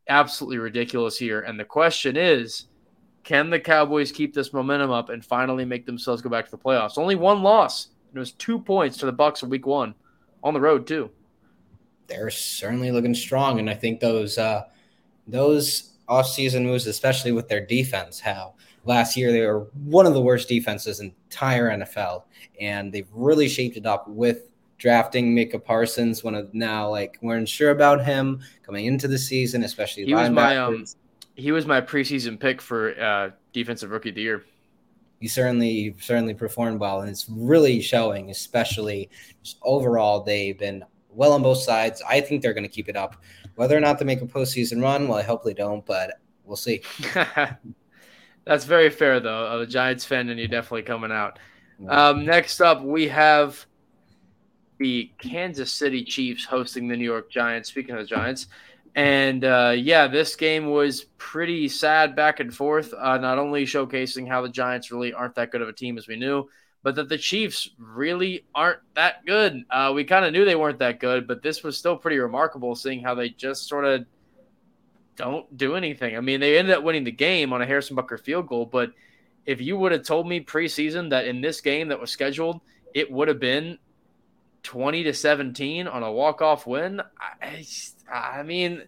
[0.09, 1.40] Absolutely ridiculous here.
[1.40, 2.66] And the question is,
[3.22, 6.59] can the Cowboys keep this momentum up and finally make themselves go back to the
[6.59, 6.98] playoffs?
[6.98, 7.88] Only one loss.
[8.14, 9.94] It was two points to the Bucks in week one
[10.42, 11.11] on the road too.
[12.09, 14.64] They're certainly looking strong, and I think those uh,
[15.28, 20.20] those offseason moves, especially with their defense, how last year they were one of the
[20.20, 22.24] worst defenses in entire NFL,
[22.61, 24.49] and they've really shaped it up with
[24.81, 26.24] drafting Micah Parsons.
[26.24, 30.31] One of now like we're unsure about him coming into the season, especially he was
[30.31, 30.85] my um,
[31.37, 34.45] he was my preseason pick for uh, defensive rookie of the year.
[35.20, 38.31] He certainly certainly performed well, and it's really showing.
[38.31, 39.11] Especially
[39.62, 42.03] overall, they've been well on both sides.
[42.09, 43.16] I think they're going to keep it up
[43.57, 46.57] Whether or not they make a postseason run, well, I hope they don't, but we'll
[46.57, 46.83] see.
[48.45, 49.45] That's very fair, though.
[49.45, 51.39] Uh, the Giants fan, and you're definitely coming out.
[51.89, 53.66] Um, next up, we have
[54.81, 57.68] the Kansas City Chiefs hosting the New York Giants.
[57.68, 58.47] Speaking of the Giants,
[58.97, 62.93] and uh, yeah, this game was pretty sad back and forth.
[62.99, 66.09] Uh, not only showcasing how the Giants really aren't that good of a team as
[66.09, 66.49] we knew,
[66.83, 69.62] but that the Chiefs really aren't that good.
[69.70, 72.74] Uh, we kind of knew they weren't that good, but this was still pretty remarkable
[72.74, 74.07] seeing how they just sort of
[75.14, 76.16] don't do anything.
[76.16, 78.93] I mean, they ended up winning the game on a Harrison Butker field goal, but
[79.45, 82.62] if you would have told me preseason that in this game that was scheduled,
[82.95, 83.78] it would have been
[84.62, 87.00] 20 to 17 on a walk-off win,
[87.42, 87.64] I,
[88.12, 88.82] I mean,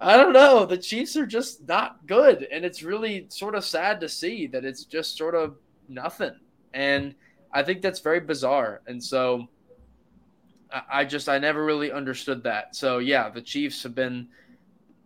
[0.00, 0.66] I don't know.
[0.66, 4.64] The Chiefs are just not good, and it's really sort of sad to see that
[4.64, 5.56] it's just sort of
[5.88, 6.34] nothing.
[6.72, 7.14] And
[7.52, 8.82] I think that's very bizarre.
[8.86, 9.48] And so
[10.90, 12.74] I just I never really understood that.
[12.74, 14.28] So yeah, the Chiefs have been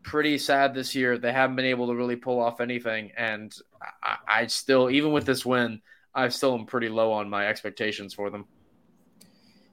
[0.03, 1.19] pretty sad this year.
[1.19, 3.55] They haven't been able to really pull off anything, and
[4.03, 5.83] I, I still, even with this win,
[6.15, 8.47] I still am pretty low on my expectations for them.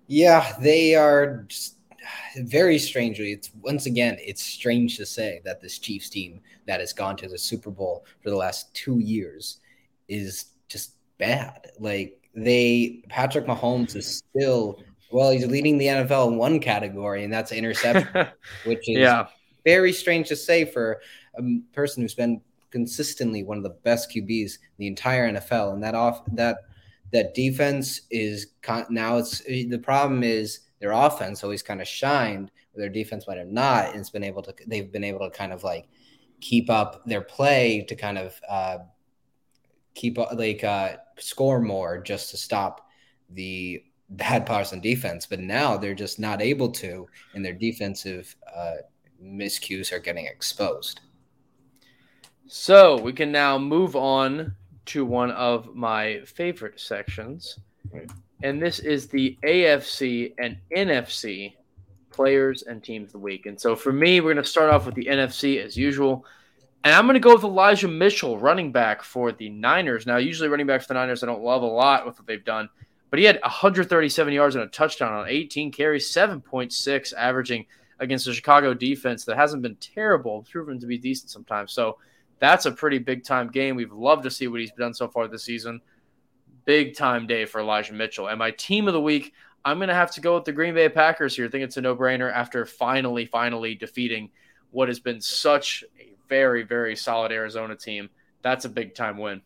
[0.07, 1.47] Yeah, they are
[2.37, 3.31] very strangely.
[3.31, 7.27] It's once again, it's strange to say that this Chiefs team that has gone to
[7.27, 9.59] the Super Bowl for the last two years
[10.07, 11.71] is just bad.
[11.79, 14.79] Like they, Patrick Mahomes is still
[15.11, 18.27] well, he's leading the NFL in one category, and that's interception,
[18.65, 19.27] which is yeah
[19.65, 21.01] very strange to say for
[21.37, 21.41] a
[21.73, 22.39] person who's been
[22.69, 25.73] consistently one of the best QBs in the entire NFL.
[25.73, 26.59] And that off that
[27.11, 28.47] that defense is
[28.89, 33.47] now it's the problem is their offense always kind of shined, their defense might have
[33.47, 35.87] not, and it's been able to they've been able to kind of like
[36.41, 38.77] keep up their play to kind of uh,
[39.93, 42.87] keep like uh, score more just to stop
[43.29, 45.25] the bad parts on defense.
[45.25, 48.75] But now they're just not able to, and their defensive uh,
[49.23, 50.99] miscues are getting exposed.
[52.47, 57.59] So we can now move on to one of my favorite sections.
[58.43, 61.53] And this is the AFC and NFC
[62.11, 63.45] players and teams of the week.
[63.45, 66.25] And so for me, we're going to start off with the NFC as usual.
[66.83, 70.05] And I'm going to go with Elijah Mitchell, running back for the Niners.
[70.05, 72.45] Now, usually running backs for the Niners, I don't love a lot with what they've
[72.45, 72.69] done,
[73.09, 77.65] but he had 137 yards and a touchdown on 18 carries, 7.6, averaging–
[77.99, 81.71] against the Chicago defense that hasn't been terrible, proven to be decent sometimes.
[81.71, 81.97] So
[82.39, 83.75] that's a pretty big time game.
[83.75, 85.81] We've loved to see what he's done so far this season.
[86.65, 88.27] Big time day for Elijah Mitchell.
[88.27, 89.33] And my team of the week,
[89.63, 91.45] I'm going to have to go with the Green Bay Packers here.
[91.45, 94.29] I think it's a no brainer after finally, finally defeating
[94.71, 98.09] what has been such a very, very solid Arizona team.
[98.41, 99.41] That's a big time win.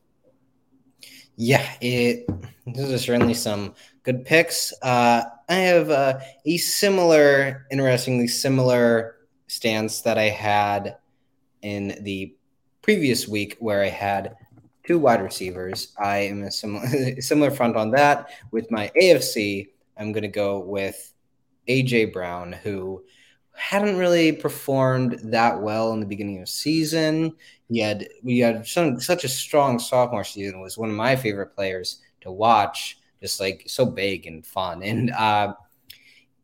[1.36, 2.30] Yeah, it.
[2.66, 3.74] Those are certainly some
[4.04, 4.74] good picks.
[4.82, 9.16] Uh, I have uh, a similar, interestingly similar
[9.48, 10.98] stance that I had
[11.62, 12.36] in the
[12.90, 14.36] previous week, where I had
[14.84, 15.94] two wide receivers.
[16.00, 18.32] I am a similar similar front on that.
[18.50, 21.14] With my AFC, I'm going to go with
[21.68, 23.04] AJ Brown, who
[23.54, 27.36] hadn't really performed that well in the beginning of season.
[27.70, 30.60] He had we had some, such a strong sophomore season.
[30.60, 34.82] Was one of my favorite players to watch just like so big and fun.
[34.82, 35.54] And uh,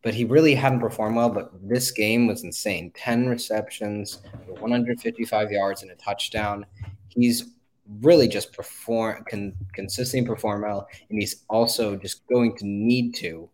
[0.05, 1.29] but he really hadn't performed well.
[1.29, 2.91] But this game was insane.
[2.95, 6.63] Ten receptions, 155 yards, and a touchdown.
[7.09, 7.55] He's
[8.01, 13.49] really just perform can consistently perform well, and he's also just going to need to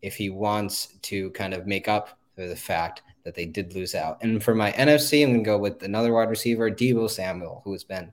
[0.00, 3.96] if he wants to kind of make up for the fact that they did lose
[3.96, 4.18] out.
[4.22, 7.72] And for my NFC, I'm going to go with another wide receiver, Deebo Samuel, who
[7.72, 8.12] has been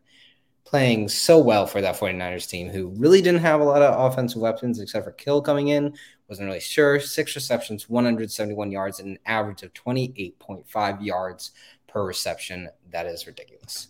[0.66, 4.42] playing so well for that 49ers team who really didn't have a lot of offensive
[4.42, 5.96] weapons except for Kill coming in.
[6.28, 7.00] Wasn't really sure.
[7.00, 11.52] Six receptions, 171 yards, and an average of 28.5 yards
[11.88, 12.70] per reception.
[12.92, 13.90] That is ridiculous.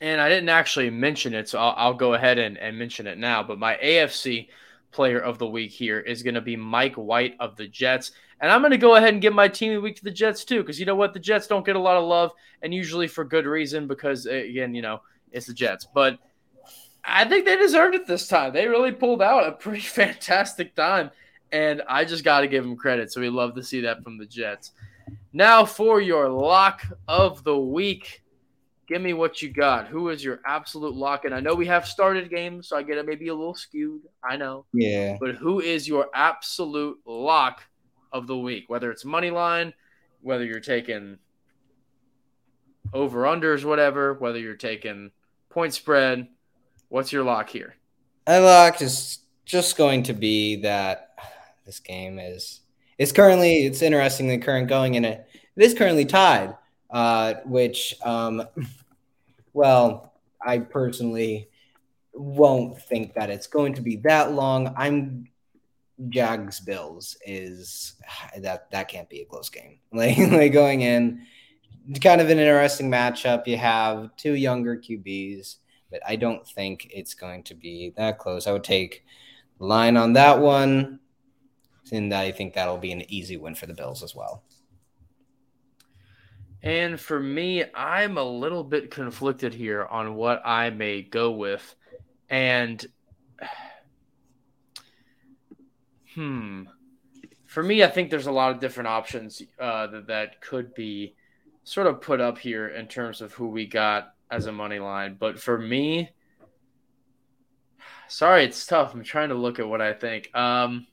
[0.00, 3.16] And I didn't actually mention it, so I'll, I'll go ahead and, and mention it
[3.16, 3.42] now.
[3.42, 4.48] But my AFC
[4.92, 8.12] player of the week here is going to be Mike White of the Jets.
[8.40, 10.10] And I'm going to go ahead and give my team of the week to the
[10.10, 11.14] Jets, too, because you know what?
[11.14, 14.34] The Jets don't get a lot of love, and usually for good reason, because, eh,
[14.34, 15.00] again, you know,
[15.32, 15.86] it's the Jets.
[15.92, 16.18] But
[17.06, 18.52] I think they deserved it this time.
[18.52, 21.10] They really pulled out a pretty fantastic time,
[21.52, 23.12] and I just got to give them credit.
[23.12, 24.72] So we love to see that from the Jets.
[25.32, 28.22] Now for your lock of the week.
[28.88, 29.88] Give me what you got.
[29.88, 31.24] Who is your absolute lock?
[31.24, 34.02] And I know we have started games, so I get it maybe a little skewed.
[34.22, 34.64] I know.
[34.72, 35.16] Yeah.
[35.18, 37.62] But who is your absolute lock
[38.12, 38.66] of the week?
[38.68, 39.74] Whether it's money line,
[40.20, 41.18] whether you're taking
[42.92, 45.10] over unders, whatever, whether you're taking
[45.50, 46.28] point spread.
[46.88, 47.74] What's your lock here?
[48.26, 51.10] My lock is just going to be that
[51.64, 52.60] this game is
[52.98, 55.26] it's currently it's interestingly current going in a It
[55.56, 56.56] is currently tied,
[56.90, 58.42] uh, which, um,
[59.52, 60.14] well,
[60.44, 61.48] I personally
[62.12, 64.74] won't think that it's going to be that long.
[64.76, 65.28] I'm
[66.08, 67.94] Jags Bills is
[68.38, 69.78] that that can't be a close game.
[69.92, 71.26] Like, like going in,
[72.02, 73.46] kind of an interesting matchup.
[73.46, 75.56] You have two younger QBs,
[75.90, 78.46] but I don't think it's going to be that close.
[78.46, 79.04] I would take
[79.58, 81.00] line on that one,
[81.92, 84.42] and I think that'll be an easy win for the Bills as well.
[86.62, 91.76] And for me, I'm a little bit conflicted here on what I may go with.
[92.28, 92.84] And
[96.14, 96.64] hmm,
[97.44, 101.14] for me, I think there's a lot of different options uh, that, that could be
[101.62, 105.16] sort of put up here in terms of who we got as a money line.
[105.18, 106.10] But for me,
[108.08, 108.94] sorry, it's tough.
[108.94, 110.34] I'm trying to look at what I think.
[110.34, 110.86] Um,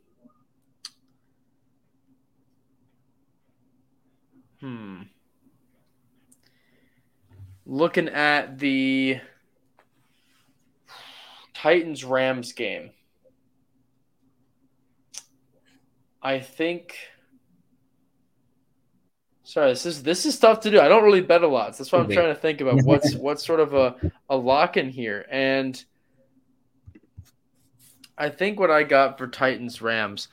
[4.59, 5.01] hmm.
[7.65, 9.19] Looking at the
[11.53, 12.91] Titans Rams game.
[16.21, 16.95] I think
[19.53, 20.79] Sorry, this is this is tough to do.
[20.79, 21.75] I don't really bet a lot.
[21.75, 24.77] So that's why I'm trying to think about what's what's sort of a, a lock
[24.77, 25.27] in here.
[25.29, 25.85] And
[28.17, 30.29] I think what I got for Titans Rams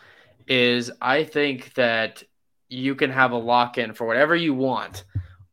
[0.48, 2.22] is I think that
[2.70, 5.04] you can have a lock in for whatever you want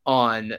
[0.05, 0.53] on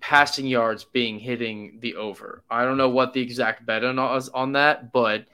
[0.00, 2.42] passing yards being hitting the over.
[2.50, 5.26] I don't know what the exact bet on on that, but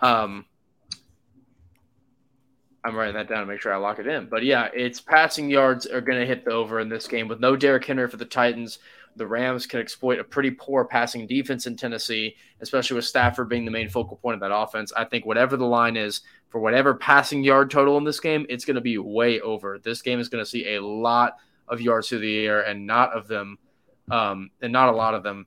[0.00, 0.44] um,
[2.84, 4.26] I'm writing that down to make sure I lock it in.
[4.26, 7.40] But yeah, it's passing yards are going to hit the over in this game with
[7.40, 8.78] no Derrick Henry for the Titans.
[9.14, 13.64] The Rams can exploit a pretty poor passing defense in Tennessee, especially with Stafford being
[13.64, 14.92] the main focal point of that offense.
[14.96, 18.64] I think whatever the line is for whatever passing yard total in this game, it's
[18.64, 19.78] going to be way over.
[19.78, 21.36] This game is going to see a lot
[21.68, 23.58] of yards through the air and not of them
[24.10, 25.46] um, and not a lot of them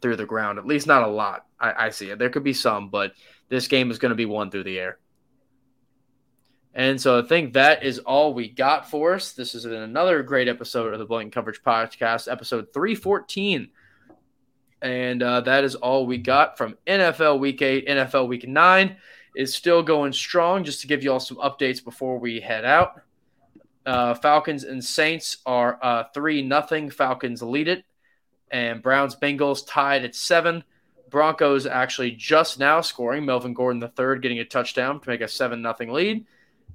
[0.00, 0.58] through the ground.
[0.58, 1.46] At least not a lot.
[1.58, 2.18] I, I see it.
[2.18, 3.12] There could be some, but
[3.48, 4.98] this game is going to be one through the air.
[6.76, 9.32] And so I think that is all we got for us.
[9.32, 13.70] This been another great episode of the Blatant Coverage Podcast, episode 314.
[14.82, 17.88] And uh, that is all we got from NFL Week 8.
[17.88, 18.94] NFL Week 9
[19.34, 20.64] is still going strong.
[20.64, 23.00] Just to give you all some updates before we head out.
[23.86, 26.90] Uh, Falcons and Saints are uh, three nothing.
[26.90, 27.86] Falcons lead it,
[28.50, 30.62] and Browns Bengals tied at seven.
[31.08, 33.24] Broncos actually just now scoring.
[33.24, 36.26] Melvin Gordon the third getting a touchdown to make a seven nothing lead.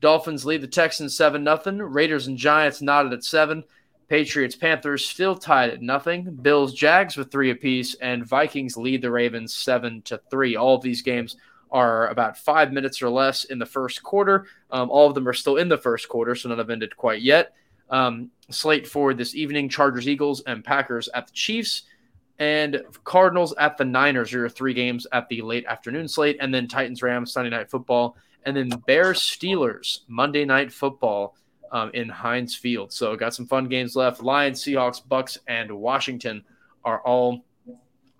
[0.01, 1.77] Dolphins lead the Texans seven nothing.
[1.77, 3.63] Raiders and Giants knotted at seven.
[4.09, 6.23] Patriots Panthers still tied at nothing.
[6.41, 10.57] Bills Jags with three apiece, and Vikings lead the Ravens seven to three.
[10.57, 11.37] All of these games
[11.71, 14.47] are about five minutes or less in the first quarter.
[14.71, 17.21] Um, all of them are still in the first quarter, so none have ended quite
[17.21, 17.53] yet.
[17.89, 21.83] Um, slate for this evening Chargers, Eagles, and Packers at the Chiefs,
[22.39, 24.33] and Cardinals at the Niners.
[24.33, 28.17] Are three games at the late afternoon slate, and then Titans, Rams, Sunday night football,
[28.45, 31.35] and then Bears, Steelers, Monday night football.
[31.73, 32.91] Um, in Heinz Field.
[32.91, 34.21] So, got some fun games left.
[34.21, 36.43] Lions, Seahawks, Bucks, and Washington
[36.83, 37.45] are all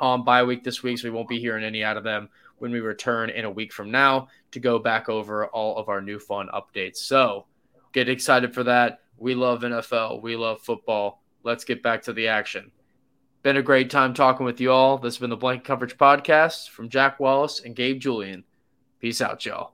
[0.01, 2.71] on bye week this week, so we won't be hearing any out of them when
[2.71, 6.19] we return in a week from now to go back over all of our new
[6.19, 6.97] fun updates.
[6.97, 7.45] So
[7.93, 9.01] get excited for that.
[9.17, 10.21] We love NFL.
[10.21, 11.21] We love football.
[11.43, 12.71] Let's get back to the action.
[13.43, 14.97] Been a great time talking with you all.
[14.97, 18.43] This has been the Blank Coverage Podcast from Jack Wallace and Gabe Julian.
[18.99, 19.73] Peace out, y'all.